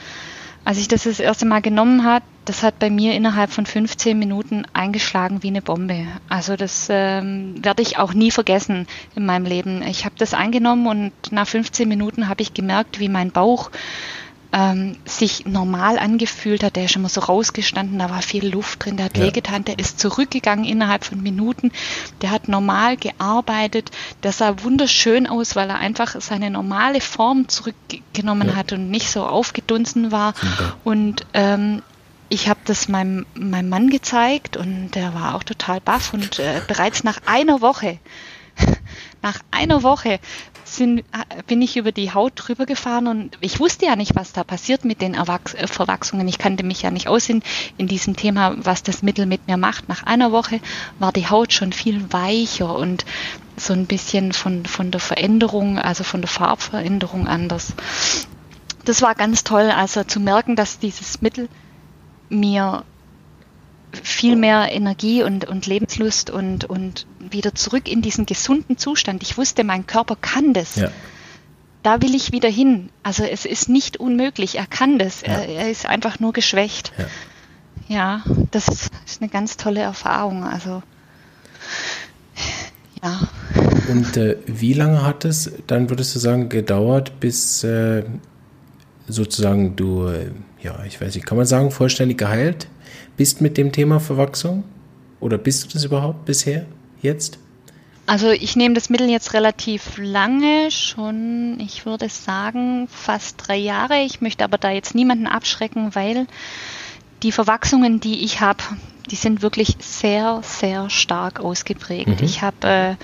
[0.64, 4.16] als ich das das erste Mal genommen habe, das hat bei mir innerhalb von 15
[4.16, 6.06] Minuten eingeschlagen wie eine Bombe.
[6.28, 8.86] Also das ähm, werde ich auch nie vergessen
[9.16, 9.82] in meinem Leben.
[9.82, 13.72] Ich habe das eingenommen und nach 15 Minuten habe ich gemerkt, wie mein Bauch
[14.52, 16.76] ähm, sich normal angefühlt hat.
[16.76, 19.24] Der ist schon mal so rausgestanden, da war viel Luft drin, der hat ja.
[19.24, 21.72] wehgetan, der ist zurückgegangen innerhalb von Minuten,
[22.22, 23.90] der hat normal gearbeitet,
[24.22, 28.56] der sah wunderschön aus, weil er einfach seine normale Form zurückgenommen ja.
[28.56, 30.34] hat und nicht so aufgedunsen war.
[30.34, 30.76] Super.
[30.84, 31.82] Und ähm,
[32.30, 36.60] ich habe das meinem, meinem Mann gezeigt und der war auch total baff und äh,
[36.66, 37.98] bereits nach einer Woche
[39.22, 40.20] nach einer Woche
[40.76, 41.04] sind,
[41.46, 44.84] bin ich über die Haut drüber gefahren und ich wusste ja nicht, was da passiert
[44.84, 46.28] mit den Erwachs äh, Verwachsungen.
[46.28, 47.42] Ich kannte mich ja nicht aus in,
[47.76, 49.88] in diesem Thema, was das Mittel mit mir macht.
[49.88, 50.60] Nach einer Woche
[50.98, 53.04] war die Haut schon viel weicher und
[53.56, 57.72] so ein bisschen von, von der Veränderung, also von der Farbveränderung anders.
[58.84, 61.48] Das war ganz toll, also zu merken, dass dieses Mittel
[62.28, 62.84] mir
[63.92, 69.22] viel mehr Energie und, und Lebenslust und, und wieder zurück in diesen gesunden Zustand.
[69.22, 70.76] Ich wusste, mein Körper kann das.
[70.76, 70.90] Ja.
[71.82, 72.90] Da will ich wieder hin.
[73.02, 74.56] Also es ist nicht unmöglich.
[74.56, 75.22] Er kann das.
[75.22, 75.28] Ja.
[75.28, 76.92] Er, er, ist einfach nur geschwächt.
[77.88, 77.94] Ja.
[77.96, 78.68] ja, das
[79.06, 80.44] ist eine ganz tolle Erfahrung.
[80.44, 80.82] Also
[83.02, 83.20] ja.
[83.88, 88.02] Und äh, wie lange hat es dann, würdest du sagen, gedauert, bis äh,
[89.06, 92.68] sozusagen du, äh, ja, ich weiß nicht, kann man sagen, vollständig geheilt
[93.18, 94.64] bist mit dem Thema Verwachsung?
[95.20, 96.64] Oder bist du das überhaupt bisher,
[97.02, 97.38] jetzt?
[98.06, 104.02] Also ich nehme das Mittel jetzt relativ lange, schon, ich würde sagen, fast drei Jahre.
[104.02, 106.26] Ich möchte aber da jetzt niemanden abschrecken, weil
[107.22, 108.62] die Verwachsungen, die ich habe,
[109.10, 112.20] die sind wirklich sehr, sehr stark ausgeprägt.
[112.20, 112.24] Mhm.
[112.24, 112.96] Ich habe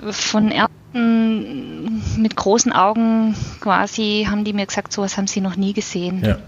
[0.00, 5.56] äh, von Ärzten mit großen Augen quasi haben die mir gesagt, sowas haben sie noch
[5.56, 6.22] nie gesehen.
[6.24, 6.38] Ja.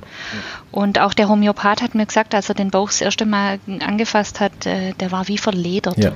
[0.71, 4.41] Und auch der Homöopath hat mir gesagt, als er den Bauch das erste Mal angefasst
[4.41, 5.97] hat, äh, der war wie verledert.
[5.97, 6.13] Ja.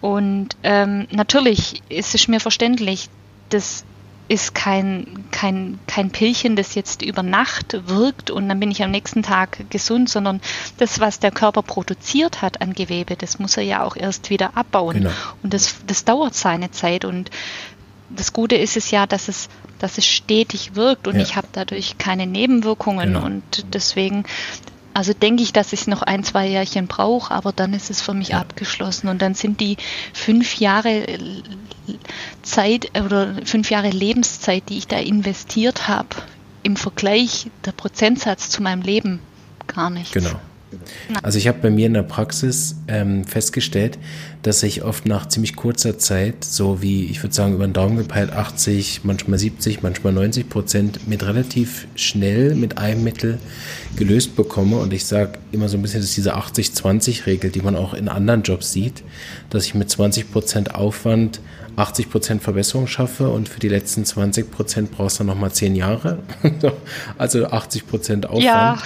[0.00, 3.08] Und ähm, natürlich ist es mir verständlich,
[3.50, 3.84] dass
[4.30, 8.92] ist kein, kein, kein Pillchen, das jetzt über Nacht wirkt und dann bin ich am
[8.92, 10.40] nächsten Tag gesund, sondern
[10.78, 14.56] das, was der Körper produziert hat an Gewebe, das muss er ja auch erst wieder
[14.56, 14.98] abbauen.
[14.98, 15.10] Genau.
[15.42, 17.04] Und das, das dauert seine Zeit.
[17.04, 17.30] Und
[18.08, 19.48] das Gute ist es ja, dass es,
[19.80, 21.22] dass es stetig wirkt und ja.
[21.22, 23.14] ich habe dadurch keine Nebenwirkungen.
[23.14, 23.26] Genau.
[23.26, 24.26] Und deswegen
[24.94, 28.14] also denke ich, dass ich noch ein, zwei Jährchen brauche, aber dann ist es für
[28.14, 28.40] mich ja.
[28.40, 29.08] abgeschlossen.
[29.08, 29.76] Und dann sind die
[30.12, 31.06] fünf Jahre
[32.42, 36.08] Zeit oder fünf Jahre Lebenszeit, die ich da investiert habe,
[36.62, 39.20] im Vergleich der Prozentsatz zu meinem Leben
[39.66, 40.12] gar nichts.
[40.12, 40.40] Genau.
[41.22, 43.98] Also ich habe bei mir in der Praxis ähm, festgestellt,
[44.42, 47.96] dass ich oft nach ziemlich kurzer Zeit, so wie ich würde sagen über den Daumen
[47.96, 53.38] gepeilt, 80, manchmal 70, manchmal 90 Prozent mit relativ schnell mit einem Mittel
[53.96, 54.76] gelöst bekomme.
[54.76, 58.42] Und ich sage immer so ein bisschen, dass diese 80-20-Regel, die man auch in anderen
[58.42, 59.02] Jobs sieht,
[59.50, 61.40] dass ich mit 20 Prozent Aufwand
[61.76, 66.18] 80 Prozent Verbesserung schaffe und für die letzten 20 Prozent brauchst du nochmal 10 Jahre.
[67.18, 68.44] also 80 Prozent Aufwand.
[68.44, 68.78] Ja.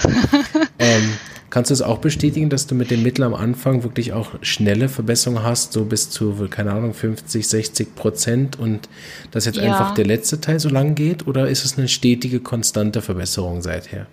[0.79, 1.09] ähm,
[1.55, 4.89] Kannst du es auch bestätigen, dass du mit dem Mittel am Anfang wirklich auch schnelle
[4.89, 8.89] Verbesserungen hast, so bis zu, keine Ahnung, 50, 60 Prozent und
[9.31, 9.63] dass jetzt ja.
[9.63, 11.27] einfach der letzte Teil so lang geht?
[11.27, 14.07] Oder ist es eine stetige, konstante Verbesserung seither?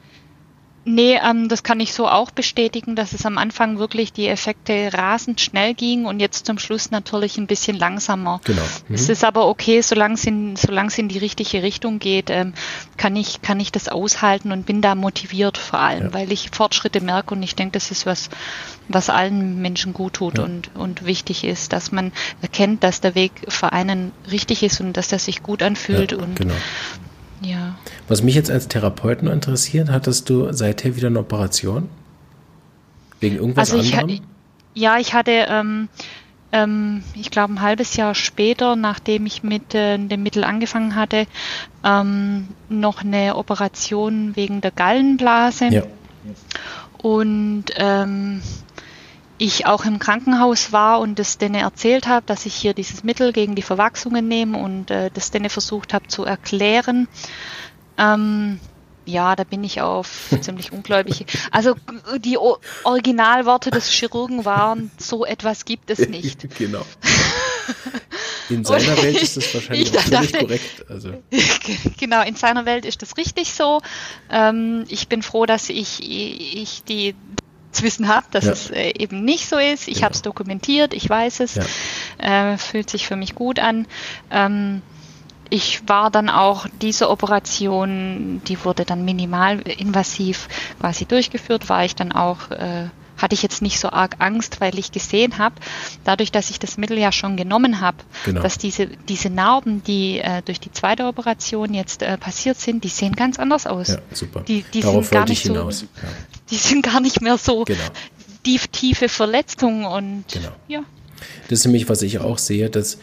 [0.84, 4.90] Nee, ähm, das kann ich so auch bestätigen, dass es am Anfang wirklich die Effekte
[4.92, 8.40] rasend schnell ging und jetzt zum Schluss natürlich ein bisschen langsamer.
[8.42, 8.62] Genau.
[8.88, 8.94] Mhm.
[8.94, 12.52] Es ist aber okay, solange es in, solange es in die richtige Richtung geht, ähm,
[12.96, 16.14] kann ich, kann ich das aushalten und bin da motiviert vor allem, ja.
[16.14, 18.28] weil ich Fortschritte merke und ich denke, das ist was,
[18.88, 20.44] was allen Menschen gut tut ja.
[20.44, 24.96] und, und wichtig ist, dass man erkennt, dass der Weg für einen richtig ist und
[24.96, 26.54] dass er sich gut anfühlt ja, und genau.
[27.40, 27.76] Ja.
[28.12, 31.88] Was mich jetzt als Therapeuten interessiert, hattest du seither wieder eine Operation?
[33.20, 34.20] Wegen irgendwas also ich anderem?
[34.74, 35.88] ja, ich hatte, ähm,
[36.52, 41.26] ähm, ich glaube, ein halbes Jahr später, nachdem ich mit äh, dem Mittel angefangen hatte,
[41.84, 45.68] ähm, noch eine Operation wegen der Gallenblase.
[45.68, 45.82] Ja.
[46.98, 48.42] Und ähm,
[49.38, 53.32] ich auch im Krankenhaus war und das denen erzählt habe, dass ich hier dieses Mittel
[53.32, 57.08] gegen die Verwachsungen nehme und äh, das denen versucht habe zu erklären.
[57.98, 58.60] Ähm,
[59.04, 61.26] ja, da bin ich auf ziemlich ungläubig.
[61.50, 61.74] Also
[62.18, 66.46] die o Originalworte des Chirurgen waren, so etwas gibt es nicht.
[66.58, 66.84] genau.
[68.48, 70.84] In seiner Welt ist das wahrscheinlich auch völlig korrekt.
[70.90, 71.22] Also.
[71.98, 73.80] Genau, in seiner Welt ist das richtig so.
[74.30, 77.14] Ähm, ich bin froh, dass ich, ich die
[77.80, 78.52] Wissen habe, dass ja.
[78.52, 79.88] es äh, eben nicht so ist.
[79.88, 80.04] Ich genau.
[80.06, 82.52] habe es dokumentiert, ich weiß es, ja.
[82.52, 83.86] äh, fühlt sich für mich gut an.
[84.30, 84.82] Ähm,
[85.52, 90.48] ich war dann auch diese Operation, die wurde dann minimal invasiv
[90.80, 92.86] quasi durchgeführt, war ich dann auch äh,
[93.18, 95.54] hatte ich jetzt nicht so arg Angst, weil ich gesehen habe,
[96.04, 98.40] dadurch, dass ich das Mittel ja schon genommen habe, genau.
[98.40, 102.88] dass diese, diese Narben, die äh, durch die zweite Operation jetzt äh, passiert sind, die
[102.88, 103.88] sehen ganz anders aus.
[103.88, 104.40] Ja, super.
[104.40, 105.68] Die, die sind gar nicht so, ja.
[106.50, 107.78] die sind gar nicht mehr so genau.
[108.42, 110.48] tief, tiefe Verletzungen und genau.
[110.66, 110.80] ja.
[111.48, 112.98] Das ist nämlich, was ich auch sehe, dass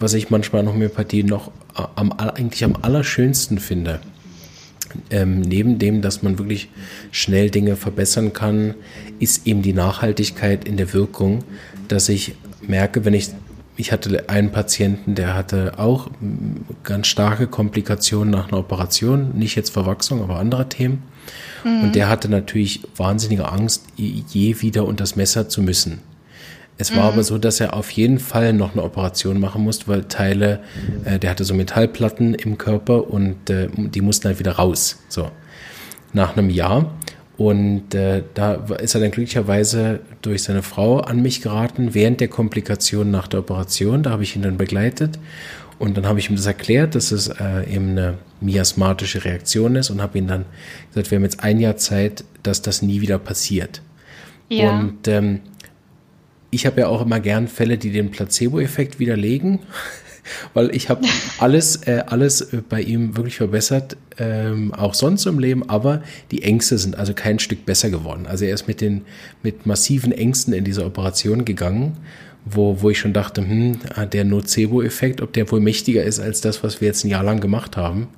[0.00, 1.50] was ich manchmal an Homöopathie noch
[1.94, 4.00] am, eigentlich am allerschönsten finde,
[5.10, 6.68] ähm, neben dem, dass man wirklich
[7.10, 8.74] schnell Dinge verbessern kann,
[9.18, 11.44] ist eben die Nachhaltigkeit in der Wirkung,
[11.88, 13.30] dass ich merke, wenn ich,
[13.76, 16.10] ich hatte einen Patienten, der hatte auch
[16.84, 21.02] ganz starke Komplikationen nach einer Operation, nicht jetzt Verwachsung, aber andere Themen.
[21.64, 21.82] Mhm.
[21.82, 26.00] Und der hatte natürlich wahnsinnige Angst, je wieder unter das Messer zu müssen.
[26.80, 27.12] Es war mhm.
[27.14, 30.60] aber so, dass er auf jeden Fall noch eine Operation machen musste, weil Teile,
[31.04, 35.02] äh, der hatte so Metallplatten im Körper und äh, die mussten halt wieder raus.
[35.08, 35.30] So.
[36.12, 36.94] Nach einem Jahr.
[37.36, 42.28] Und äh, da ist er dann glücklicherweise durch seine Frau an mich geraten, während der
[42.28, 44.02] Komplikationen nach der Operation.
[44.02, 45.18] Da habe ich ihn dann begleitet.
[45.78, 49.90] Und dann habe ich ihm das erklärt, dass es äh, eben eine miasmatische Reaktion ist
[49.90, 50.44] und habe ihm dann
[50.90, 53.82] gesagt, wir haben jetzt ein Jahr Zeit, dass das nie wieder passiert.
[54.48, 54.76] Ja.
[54.76, 55.40] Und ähm,
[56.58, 59.60] ich habe ja auch immer gern Fälle, die den Placebo-Effekt widerlegen,
[60.54, 61.06] weil ich habe
[61.38, 66.76] alles, äh, alles bei ihm wirklich verbessert, ähm, auch sonst im Leben, aber die Ängste
[66.78, 68.26] sind also kein Stück besser geworden.
[68.26, 69.02] Also er ist mit den
[69.44, 71.96] mit massiven Ängsten in diese Operation gegangen
[72.44, 76.40] wo, wo ich schon dachte, hm, ah, der Nocebo-Effekt, ob der wohl mächtiger ist als
[76.40, 78.08] das, was wir jetzt ein Jahr lang gemacht haben.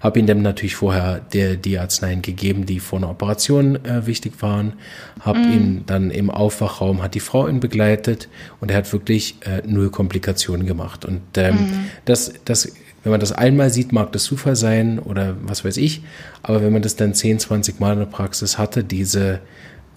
[0.00, 4.34] Habe ihm dann natürlich vorher der, die Arzneien gegeben, die vor einer Operation äh, wichtig
[4.40, 4.74] waren.
[5.20, 5.52] Habe mm.
[5.52, 8.28] ihn dann im Aufwachraum, hat die Frau ihn begleitet
[8.60, 11.04] und er hat wirklich äh, null Komplikationen gemacht.
[11.04, 11.90] Und ähm, mm.
[12.04, 16.02] das, das, wenn man das einmal sieht, mag das Zufall sein oder was weiß ich.
[16.42, 19.40] Aber wenn man das dann 10, 20 Mal in der Praxis hatte, diese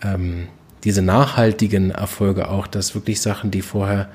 [0.02, 0.48] ähm,
[0.86, 4.10] diese nachhaltigen Erfolge auch, dass wirklich Sachen, die vorher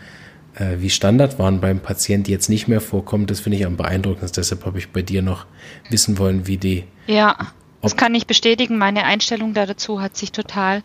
[0.54, 4.40] äh, wie Standard waren beim Patienten, jetzt nicht mehr vorkommen, das finde ich am beeindruckendsten.
[4.40, 5.46] Deshalb habe ich bei dir noch
[5.90, 6.84] wissen wollen, wie die.
[7.06, 7.36] Ja,
[7.82, 8.78] das kann ich bestätigen.
[8.78, 10.82] Meine Einstellung da dazu hat sich total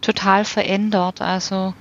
[0.00, 1.20] total verändert.
[1.20, 1.74] Also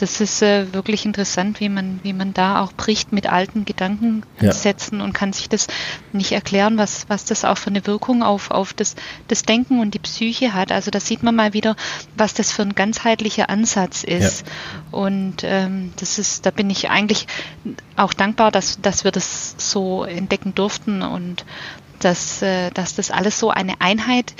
[0.00, 4.98] das ist äh, wirklich interessant, wie man, wie man da auch bricht mit alten Gedankensätzen
[4.98, 5.04] ja.
[5.04, 5.66] und kann sich das
[6.12, 8.96] nicht erklären, was, was das auch für eine Wirkung auf, auf das,
[9.28, 10.72] das Denken und die Psyche hat.
[10.72, 11.76] Also da sieht man mal wieder,
[12.16, 14.46] was das für ein ganzheitlicher Ansatz ist.
[14.46, 14.98] Ja.
[14.98, 17.26] Und ähm, das ist, da bin ich eigentlich
[17.96, 21.44] auch dankbar, dass, dass wir das so entdecken durften und
[21.98, 24.34] dass, äh, dass das alles so eine Einheit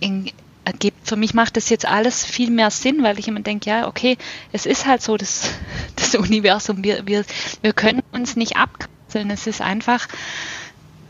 [0.00, 0.30] in,
[0.64, 1.06] ergibt.
[1.06, 4.16] Für mich macht das jetzt alles viel mehr Sinn, weil ich immer denke, ja, okay,
[4.52, 5.50] es ist halt so das,
[5.96, 6.84] das Universum.
[6.84, 7.24] Wir, wir,
[7.62, 9.30] wir können uns nicht abkapseln.
[9.30, 10.08] Es ist einfach,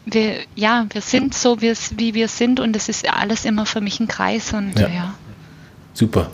[0.04, 4.00] wir, ja, wir sind so, wie, wir sind und es ist alles immer für mich
[4.00, 4.88] ein Kreis und ja.
[4.88, 5.14] ja.
[5.94, 6.30] Super.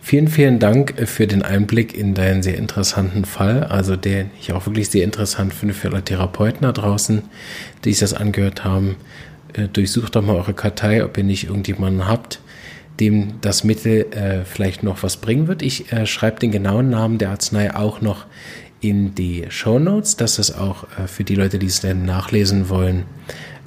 [0.00, 4.66] Vielen, vielen Dank für den Einblick in deinen sehr interessanten Fall, also den ich auch
[4.66, 7.22] wirklich sehr interessant finde für alle Therapeuten da draußen,
[7.84, 8.96] die sich das angehört haben.
[9.54, 12.40] Äh, durchsucht doch mal eure Kartei, ob ihr nicht irgendjemanden habt,
[13.00, 15.62] dem das Mittel äh, vielleicht noch was bringen wird.
[15.62, 18.26] Ich äh, schreibe den genauen Namen der Arznei auch noch
[18.80, 22.68] in die Show Notes, dass es auch äh, für die Leute, die es dann nachlesen
[22.68, 23.04] wollen,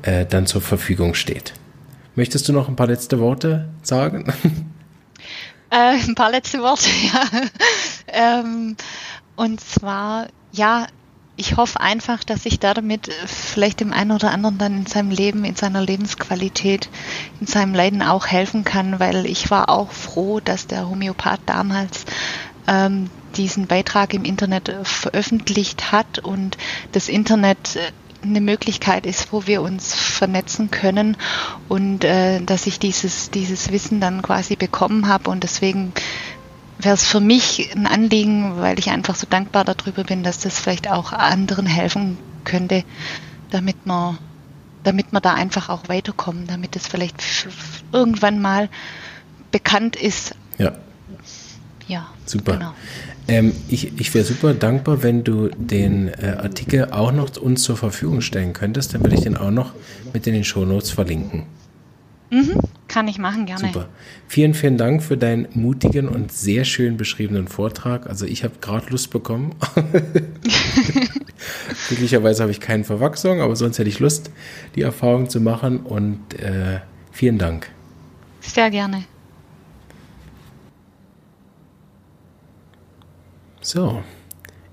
[0.04, 1.54] äh, dann zur Verfügung steht.
[2.15, 4.34] Möchtest du noch ein paar letzte Worte sagen?
[5.69, 7.41] Ein paar letzte Worte, ja.
[8.08, 8.78] ähm,
[9.36, 10.88] und zwar, ja,
[11.38, 15.45] ich hoffe einfach, dass ich damit vielleicht dem einen oder anderen dann in seinem Leben,
[15.45, 16.89] in seiner Lebensqualität,
[17.39, 22.06] in seinem Leiden auch helfen kann, weil ich war auch froh, dass der Homöopath damals
[22.67, 26.58] ähm, diesen Beitrag im Internet veröffentlicht hat und
[26.91, 27.91] das Internet äh,
[28.23, 31.17] eine Möglichkeit ist, wo wir uns vernetzen können
[31.69, 35.93] und äh, dass ich dieses, dieses Wissen dann quasi bekommen habe und deswegen
[36.80, 40.60] wäre es für mich ein Anliegen, weil ich einfach so dankbar darüber bin, dass das
[40.60, 42.84] vielleicht auch anderen helfen könnte,
[43.50, 44.18] damit man,
[44.84, 47.48] damit man da einfach auch weiterkommen, damit es vielleicht
[47.92, 48.70] irgendwann mal
[49.52, 50.36] bekannt ist.
[50.58, 50.74] Ja.
[51.88, 52.08] Ja.
[52.26, 52.54] Super.
[52.54, 52.74] Genau.
[53.30, 57.78] Ähm, ich ich wäre super dankbar, wenn du den äh, Artikel auch noch uns zur
[57.78, 58.94] Verfügung stellen könntest.
[58.94, 59.74] Dann würde ich den auch noch
[60.13, 61.44] mit in den Shownotes verlinken.
[62.30, 63.68] Mhm, kann ich machen, gerne.
[63.68, 63.90] Super.
[64.28, 68.08] Vielen, vielen Dank für deinen mutigen und sehr schön beschriebenen Vortrag.
[68.08, 69.56] Also ich habe gerade Lust bekommen.
[71.88, 74.32] Glücklicherweise habe ich keine Verwachsung, aber sonst hätte ich Lust,
[74.76, 75.80] die Erfahrung zu machen.
[75.80, 76.80] Und äh,
[77.12, 77.70] vielen Dank.
[78.42, 79.04] Sehr gerne.
[83.62, 84.04] So.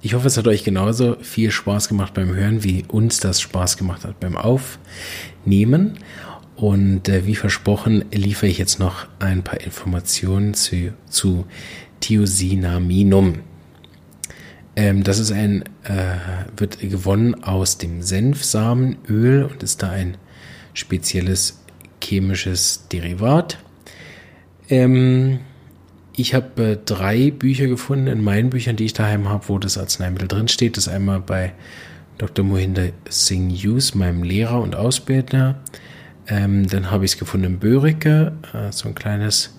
[0.01, 3.79] Ich hoffe, es hat euch genauso viel Spaß gemacht beim Hören, wie uns das Spaß
[3.79, 5.99] gemacht hat beim Aufnehmen.
[6.57, 11.47] Und äh, wie versprochen liefere ich jetzt noch ein paar Informationen zu, zu
[12.01, 13.41] Thiosinaminum.
[14.77, 16.17] Ähm, das ist ein, äh,
[16.57, 20.17] wird gewonnen aus dem Senfsamenöl und ist da ein
[20.75, 21.61] spezielles
[22.03, 23.59] chemisches Derivat.
[24.69, 25.41] Ähm,
[26.17, 29.79] ich habe äh, drei Bücher gefunden in meinen Büchern, die ich daheim habe, wo das
[29.79, 30.77] Arzneimittel drin steht.
[30.77, 31.53] Das ist einmal bei
[32.19, 32.45] Dr.
[32.45, 35.61] Mohinder Singh Hughes, meinem Lehrer und Ausbilder.
[36.27, 39.55] Ähm, dann habe ich es gefunden in Börike, äh, so ein kleines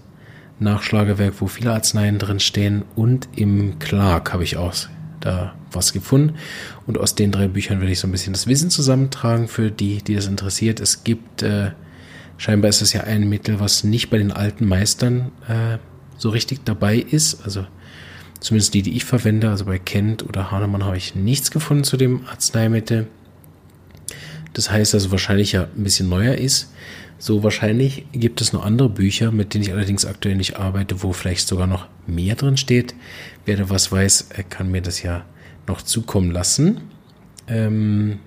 [0.60, 2.84] Nachschlagewerk, wo viele Arzneien drin stehen.
[2.96, 4.74] Und im Clark habe ich auch
[5.20, 6.36] da was gefunden.
[6.88, 10.02] Und aus den drei Büchern werde ich so ein bisschen das Wissen zusammentragen für die,
[10.02, 10.80] die das interessiert.
[10.80, 11.72] Es gibt, äh,
[12.38, 15.78] scheinbar ist es ja ein Mittel, was nicht bei den alten Meistern äh,
[16.18, 17.44] so richtig dabei ist.
[17.44, 17.66] Also
[18.40, 19.50] zumindest die, die ich verwende.
[19.50, 23.08] Also bei Kent oder Hahnemann habe ich nichts gefunden zu dem Arzneimittel.
[24.56, 26.74] Das heißt also wahrscheinlich ja ein bisschen neuer ist.
[27.18, 31.14] So wahrscheinlich gibt es noch andere Bücher, mit denen ich allerdings aktuell nicht arbeite, wo
[31.14, 32.96] vielleicht sogar noch mehr drin steht.
[33.46, 35.26] Wer da was weiß, kann mir das ja
[35.68, 36.82] noch zukommen lassen.
[37.48, 38.20] Ähm,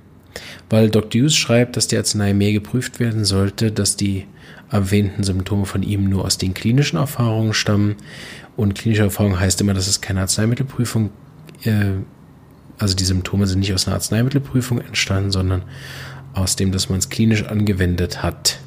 [0.69, 1.23] weil Dr.
[1.23, 4.27] Hughes schreibt, dass die Arznei mehr geprüft werden sollte, dass die
[4.71, 7.97] erwähnten Symptome von ihm nur aus den klinischen Erfahrungen stammen.
[8.57, 11.11] Und klinische Erfahrung heißt immer, dass es keine Arzneimittelprüfung,
[11.65, 11.93] äh,
[12.79, 15.63] also die Symptome sind nicht aus einer Arzneimittelprüfung entstanden, sondern
[16.35, 18.59] aus dem, dass man es klinisch angewendet hat.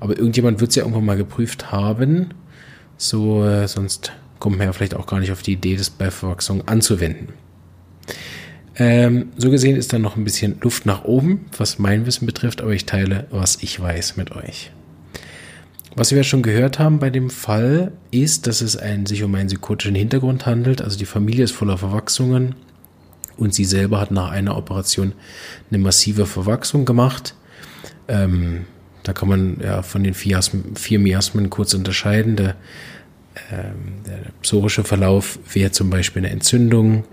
[0.00, 2.34] Aber irgendjemand wird es ja irgendwann mal geprüft haben.
[2.96, 6.10] So, äh, sonst kommt man ja vielleicht auch gar nicht auf die Idee, das bei
[6.10, 7.28] Verwachsung anzuwenden.
[8.76, 12.60] Ähm, so gesehen ist da noch ein bisschen Luft nach oben, was mein Wissen betrifft,
[12.60, 14.70] aber ich teile, was ich weiß mit euch.
[15.96, 19.48] Was wir schon gehört haben bei dem Fall ist, dass es ein, sich um einen
[19.48, 20.80] psychotischen Hintergrund handelt.
[20.80, 22.54] Also die Familie ist voller Verwachsungen
[23.38, 25.12] und sie selber hat nach einer Operation
[25.70, 27.34] eine massive Verwachsung gemacht.
[28.08, 28.66] Ähm,
[29.02, 32.36] da kann man ja von den vier, Miasmen kurz unterscheiden.
[32.36, 32.56] Der,
[33.50, 37.04] ähm, der psorische Verlauf wäre zum Beispiel eine Entzündung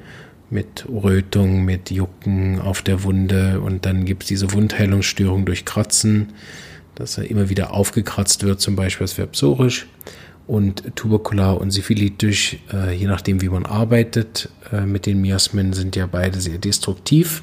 [0.50, 6.34] mit Rötung, mit Jucken auf der Wunde und dann gibt es diese Wundheilungsstörung durch Kratzen,
[6.96, 9.88] dass er immer wieder aufgekratzt wird, zum Beispiel, das wäre psorisch.
[10.48, 15.96] Und tuberkular und syphilitisch, äh, je nachdem wie man arbeitet äh, mit den Miasmen, sind
[15.96, 17.42] ja beide sehr destruktiv.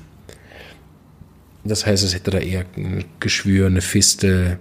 [1.64, 4.58] Das heißt, es hätte da eher ein Geschwür, eine Fiste,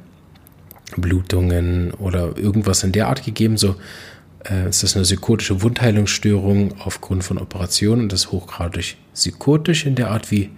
[0.98, 3.58] Blutungen oder irgendwas in der Art gegeben.
[3.58, 3.76] So
[4.50, 10.12] äh, ist das eine psychotische Wundheilungsstörung aufgrund von Operationen und das hochgradig psychotisch in der
[10.12, 10.50] Art, wie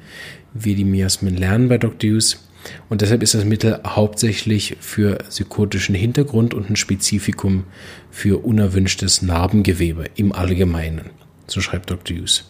[0.53, 2.11] wir die Miasmen lernen bei Dr.
[2.11, 2.47] Hughes.
[2.89, 7.66] Und deshalb ist das Mittel hauptsächlich für psychotischen Hintergrund und ein Spezifikum
[8.11, 11.09] für unerwünschtes Narbengewebe im Allgemeinen.
[11.47, 12.18] So schreibt Dr.
[12.18, 12.45] Hughes.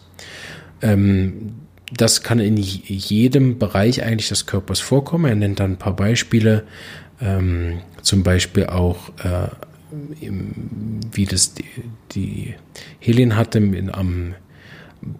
[0.82, 1.54] Ähm,
[1.92, 5.26] das kann in jedem Bereich eigentlich des Körpers vorkommen.
[5.26, 6.64] Er nennt dann ein paar Beispiele,
[7.20, 9.48] ähm, zum Beispiel auch, äh,
[10.20, 11.64] im, wie das die,
[12.12, 12.54] die
[12.98, 14.34] Helin hatte in, am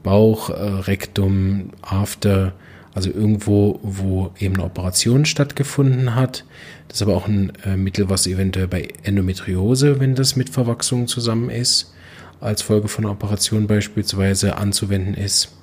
[0.03, 2.55] Bauch, äh, Rektum, After,
[2.95, 6.45] also irgendwo, wo eben eine Operation stattgefunden hat.
[6.89, 11.09] Das ist aber auch ein äh, Mittel, was eventuell bei Endometriose, wenn das mit Verwachsungen
[11.09, 11.93] zusammen ist,
[12.41, 15.57] als Folge von einer Operation beispielsweise anzuwenden ist.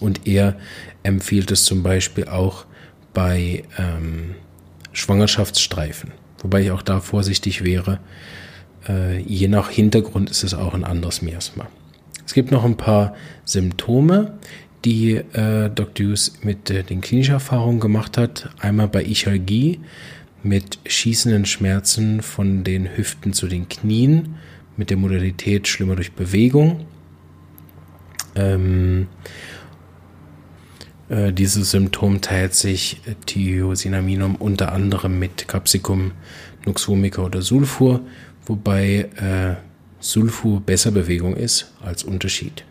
[0.00, 0.56] Und er
[1.02, 2.64] empfiehlt es zum Beispiel auch
[3.12, 4.34] bei ähm,
[4.92, 7.98] Schwangerschaftsstreifen, wobei ich auch da vorsichtig wäre.
[8.88, 11.66] Äh, je nach Hintergrund ist es auch ein anderes Miasma.
[12.24, 14.38] Es gibt noch ein paar Symptome,
[14.84, 16.06] die äh, Dr.
[16.06, 18.50] Hughes mit äh, den klinischen Erfahrungen gemacht hat.
[18.60, 19.80] Einmal bei Ichalgie
[20.42, 24.36] mit schießenden Schmerzen von den Hüften zu den Knien,
[24.76, 26.86] mit der Modalität schlimmer durch Bewegung.
[28.36, 29.08] Ähm,
[31.08, 36.12] äh, dieses Symptom teilt sich Thiosinaminum unter anderem mit Capsicum,
[36.64, 38.00] Nuxvomica oder Sulfur,
[38.46, 39.56] wobei äh,
[40.00, 42.64] Sulfur besser Bewegung ist als Unterschied.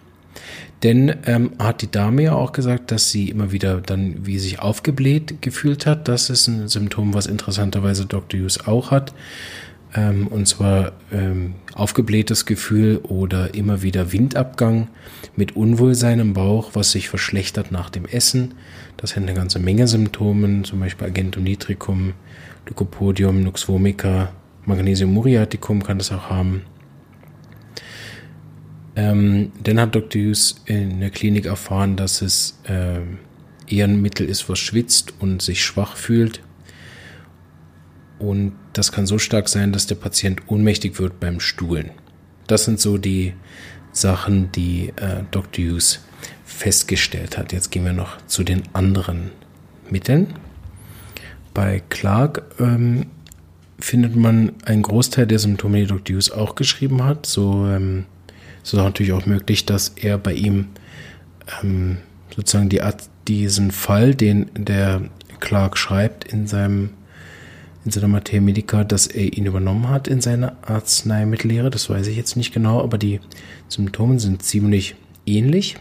[0.84, 4.60] Denn ähm, hat die Dame ja auch gesagt, dass sie immer wieder dann wie sich
[4.60, 6.08] aufgebläht gefühlt hat.
[6.08, 8.40] Das ist ein Symptom, was interessanterweise Dr.
[8.40, 9.14] Hughes auch hat.
[9.96, 14.90] Ähm, und zwar ähm, aufgeblähtes Gefühl oder immer wieder Windabgang
[15.36, 18.54] mit Unwohlsein im Bauch, was sich verschlechtert nach dem Essen.
[18.98, 22.14] Das sind eine ganze Menge Symptome, zum Beispiel Agentum nitricum,
[22.68, 24.32] Lycopodium, Nux vomica,
[24.66, 26.64] Magnesium muriaticum kann das auch haben.
[28.98, 30.20] Ähm, dann hat Dr.
[30.20, 33.00] Hughes in der Klinik erfahren, dass es äh,
[33.68, 36.41] eher ein Mittel ist, was schwitzt und sich schwach fühlt.
[38.18, 41.91] Und das kann so stark sein, dass der Patient ohnmächtig wird beim Stuhlen.
[42.48, 43.36] Das sind so die
[43.91, 45.64] Sachen, die äh, Dr.
[45.64, 46.00] Hughes
[46.43, 47.54] festgestellt hat.
[47.54, 49.30] Jetzt gehen wir noch zu den anderen
[49.91, 50.34] Mitteln.
[51.54, 53.06] Bei Clark ähm,
[53.78, 56.16] findet man einen Großteil der Symptome, die Dr.
[56.16, 57.28] Hughes auch geschrieben hat.
[57.28, 58.06] So ähm,
[58.68, 60.68] es ist natürlich auch möglich, dass er bei ihm
[61.63, 61.99] ähm,
[62.36, 62.82] sozusagen die
[63.30, 65.03] diesen Fall, den der
[65.39, 66.89] Clark schreibt in seinem
[67.86, 71.70] in seiner Materia Medica, dass er ihn übernommen hat in seine Arzneimittellehre.
[71.70, 73.22] Das weiß ich jetzt nicht genau, aber die
[73.70, 74.95] Symptome sind ziemlich
[75.26, 75.78] ähnlich.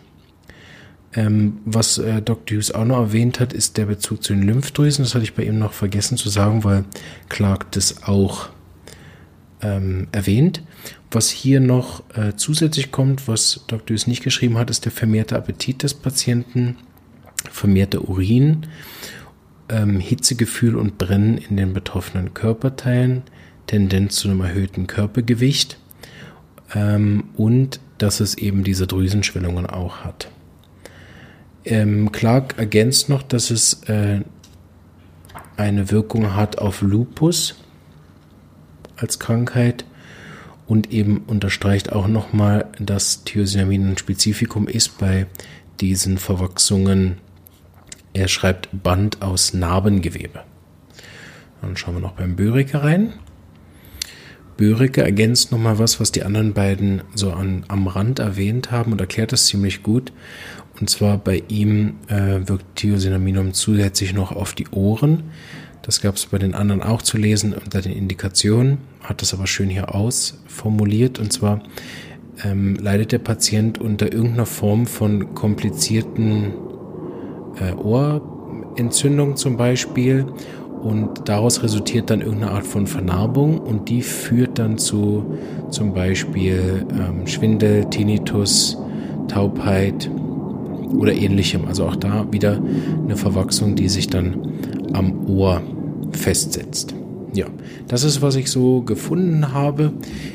[1.12, 2.58] Ähm, was äh, Dr.
[2.58, 5.04] Hughes auch noch erwähnt hat, ist der Bezug zu den Lymphdrüsen.
[5.04, 6.84] Das hatte ich bei ihm noch vergessen zu sagen, weil
[7.28, 8.50] Clark das auch
[9.60, 10.62] ähm, erwähnt.
[11.10, 13.94] Was hier noch äh, zusätzlich kommt, was Dr.
[13.94, 16.76] Hughes nicht geschrieben hat, ist der vermehrte Appetit des Patienten,
[17.50, 18.66] vermehrter Urin,
[19.68, 23.22] ähm, Hitzegefühl und Brennen in den betroffenen Körperteilen,
[23.66, 25.78] Tendenz zu einem erhöhten Körpergewicht
[26.74, 30.28] ähm, und dass es eben diese Drüsenschwellungen auch hat.
[31.64, 34.20] Ähm, Clark ergänzt noch, dass es äh,
[35.56, 37.56] eine Wirkung hat auf Lupus
[38.96, 39.84] als Krankheit
[40.66, 45.26] und eben unterstreicht auch nochmal, dass Thiosinamin ein Spezifikum ist bei
[45.80, 47.18] diesen Verwachsungen.
[48.12, 50.42] Er schreibt Band aus Narbengewebe.
[51.60, 53.12] Dann schauen wir noch beim Börike rein.
[54.56, 59.00] Börike ergänzt nochmal was, was die anderen beiden so an, am Rand erwähnt haben und
[59.00, 60.12] erklärt das ziemlich gut.
[60.80, 65.24] Und zwar bei ihm äh, wirkt Thiosinaminum zusätzlich noch auf die Ohren.
[65.86, 69.46] Das gab es bei den anderen auch zu lesen unter den Indikationen, hat das aber
[69.46, 71.20] schön hier ausformuliert.
[71.20, 71.62] Und zwar
[72.44, 76.54] ähm, leidet der Patient unter irgendeiner Form von komplizierten
[77.60, 80.26] äh, Ohrentzündung zum Beispiel.
[80.82, 85.38] Und daraus resultiert dann irgendeine Art von Vernarbung und die führt dann zu
[85.70, 88.76] zum Beispiel ähm, Schwindel, Tinnitus,
[89.28, 90.10] Taubheit
[90.96, 91.64] oder ähnlichem.
[91.66, 92.60] Also auch da wieder
[93.04, 94.52] eine Verwachsung, die sich dann
[94.92, 95.62] am Ohr
[96.12, 96.94] festsetzt.
[97.32, 97.46] Ja,
[97.88, 99.92] das ist, was ich so gefunden habe.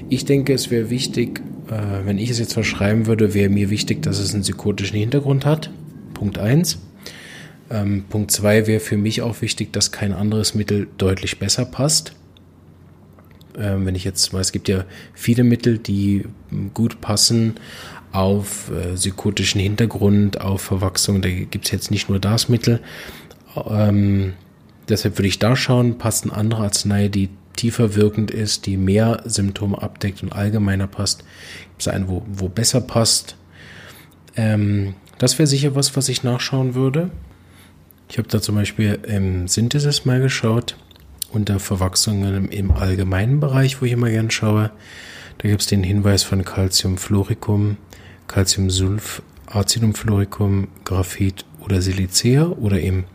[0.09, 4.03] Ich denke, es wäre wichtig, äh, wenn ich es jetzt verschreiben würde, wäre mir wichtig,
[4.03, 5.71] dass es einen psychotischen Hintergrund hat.
[6.13, 6.79] Punkt 1.
[7.71, 12.13] Ähm, Punkt 2 wäre für mich auch wichtig, dass kein anderes Mittel deutlich besser passt.
[13.57, 16.25] Ähm, wenn ich jetzt mal, es gibt ja viele Mittel, die
[16.73, 17.55] gut passen
[18.11, 21.21] auf äh, psychotischen Hintergrund, auf Verwachsung.
[21.21, 22.81] Da gibt es jetzt nicht nur das Mittel.
[23.69, 24.33] Ähm,
[24.89, 29.21] deshalb würde ich da schauen, passt eine andere Arznei, die tiefer wirkend ist, die mehr
[29.25, 31.23] Symptome abdeckt und allgemeiner passt.
[31.69, 33.35] Gibt es einen, wo, wo besser passt?
[34.35, 37.11] Ähm, das wäre sicher was, was ich nachschauen würde.
[38.09, 40.75] Ich habe da zum Beispiel im Synthesis mal geschaut,
[41.31, 44.71] unter Verwachsungen im allgemeinen Bereich, wo ich immer gern schaue.
[45.37, 47.77] Da gibt es den Hinweis von Calciumfluoricum,
[48.27, 53.05] Calciumsulf, Acidumfluoricum, Graphit oder Silicea oder eben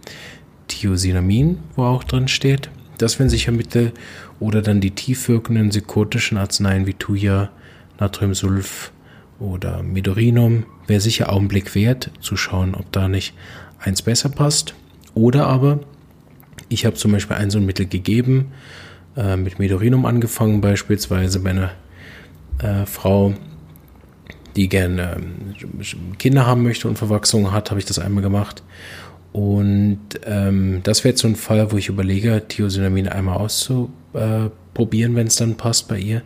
[0.69, 2.71] Thiosinamin, wo auch drin steht.
[2.99, 3.93] Das wären sicher Mittel
[4.41, 7.51] oder dann die tiefwirkenden psychotischen Arzneien wie Thuja,
[7.99, 8.93] Natriumsulf
[9.39, 10.65] oder Medorinum.
[10.87, 13.35] Wäre sicher Augenblick wert, zu schauen, ob da nicht
[13.79, 14.75] eins besser passt.
[15.15, 15.81] Oder aber,
[16.69, 18.53] ich habe zum Beispiel ein so ein Mittel gegeben,
[19.17, 21.71] äh, mit Medorinum angefangen, beispielsweise bei einer
[22.59, 23.35] äh, Frau,
[24.57, 25.17] die gerne
[25.81, 28.63] äh, Kinder haben möchte und Verwachsung hat, habe ich das einmal gemacht.
[29.37, 35.27] Und ähm, das wäre jetzt so ein Fall, wo ich überlege, Thiosinamin einmal auszuprobieren, wenn
[35.27, 36.23] es dann passt bei ihr,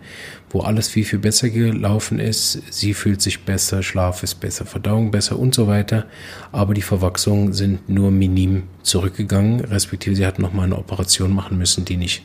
[0.49, 2.63] wo alles viel, viel besser gelaufen ist.
[2.71, 6.07] Sie fühlt sich besser, Schlaf ist besser, Verdauung besser und so weiter.
[6.53, 11.85] Aber die Verwachsungen sind nur minim zurückgegangen, respektive sie hat nochmal eine Operation machen müssen,
[11.85, 12.23] die nicht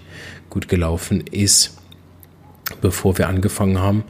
[0.52, 1.80] gut gelaufen ist,
[2.82, 4.04] bevor wir angefangen haben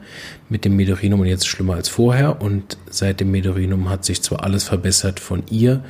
[0.50, 2.42] mit dem Medorinum und jetzt schlimmer als vorher.
[2.42, 5.82] Und seit dem Medorinum hat sich zwar alles verbessert von ihr,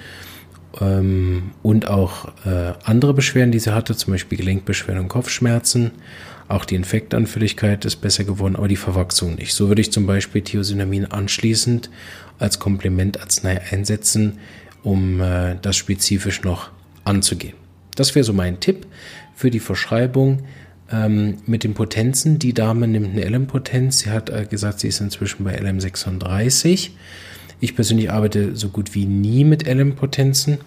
[0.80, 5.92] ähm, und auch äh, andere Beschwerden, die sie hatte, zum Beispiel Gelenkbeschwerden und Kopfschmerzen.
[6.48, 9.52] Auch die Infektanfälligkeit ist besser geworden, aber die Verwachsung nicht.
[9.52, 11.90] So würde ich zum Beispiel Thiosinamin anschließend
[12.38, 14.38] als Komplementarznei einsetzen,
[14.82, 16.70] um äh, das spezifisch noch
[17.04, 17.54] anzugehen.
[17.96, 18.86] Das wäre so mein Tipp
[19.34, 20.42] für die Verschreibung
[20.92, 22.38] ähm, mit den Potenzen.
[22.38, 24.00] Die Dame nimmt eine LM-Potenz.
[24.00, 26.90] Sie hat äh, gesagt, sie ist inzwischen bei LM36.
[27.60, 30.58] Ich persönlich arbeite so gut wie nie mit LM-Potenzen.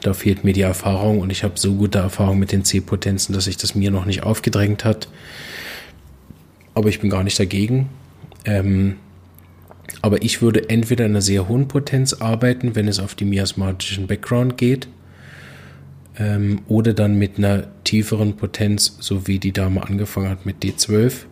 [0.00, 3.44] Da fehlt mir die Erfahrung und ich habe so gute Erfahrung mit den C-Potenzen, dass
[3.44, 5.08] sich das mir noch nicht aufgedrängt hat.
[6.74, 7.88] Aber ich bin gar nicht dagegen.
[8.44, 8.96] Ähm,
[10.00, 14.06] aber ich würde entweder in einer sehr hohen Potenz arbeiten, wenn es auf die miasmatischen
[14.06, 14.88] Background geht,
[16.18, 21.26] ähm, oder dann mit einer tieferen Potenz, so wie die Dame angefangen hat mit D12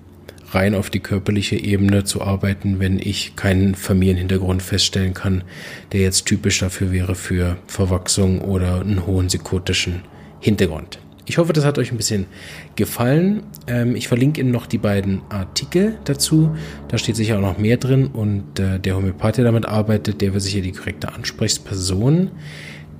[0.50, 5.44] rein auf die körperliche Ebene zu arbeiten, wenn ich keinen Familienhintergrund feststellen kann,
[5.92, 10.02] der jetzt typisch dafür wäre für Verwachsung oder einen hohen psychotischen
[10.40, 10.98] Hintergrund.
[11.26, 12.26] Ich hoffe, das hat euch ein bisschen
[12.74, 13.44] gefallen.
[13.68, 16.56] Ähm, ich verlinke Ihnen noch die beiden Artikel dazu.
[16.88, 20.30] Da steht sicher auch noch mehr drin und äh, der Homöopath, der damit arbeitet, der
[20.30, 22.32] wäre sicher die korrekte Ansprechperson.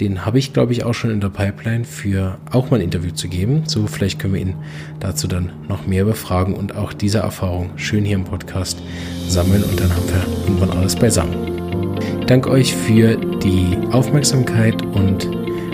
[0.01, 3.11] Den habe ich, glaube ich, auch schon in der Pipeline für auch mal ein Interview
[3.11, 3.65] zu geben.
[3.67, 4.55] So, vielleicht können wir ihn
[4.99, 8.81] dazu dann noch mehr befragen und auch diese Erfahrung schön hier im Podcast
[9.29, 11.99] sammeln und dann haben wir irgendwann alles beisammen.
[12.21, 15.29] Ich danke euch für die Aufmerksamkeit und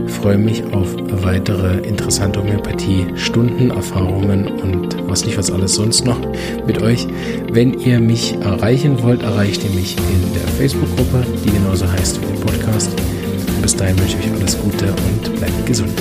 [0.08, 0.88] freue mich auf
[1.22, 6.18] weitere interessante Homöopathie-Stunden, Erfahrungen und was nicht was alles sonst noch
[6.66, 7.06] mit euch.
[7.52, 12.26] Wenn ihr mich erreichen wollt, erreicht ihr mich in der Facebook-Gruppe, die genauso heißt wie
[12.26, 12.90] der Podcast.
[13.62, 15.92] Bis dahin wünsche ich euch alles Gute und bleibt gesund.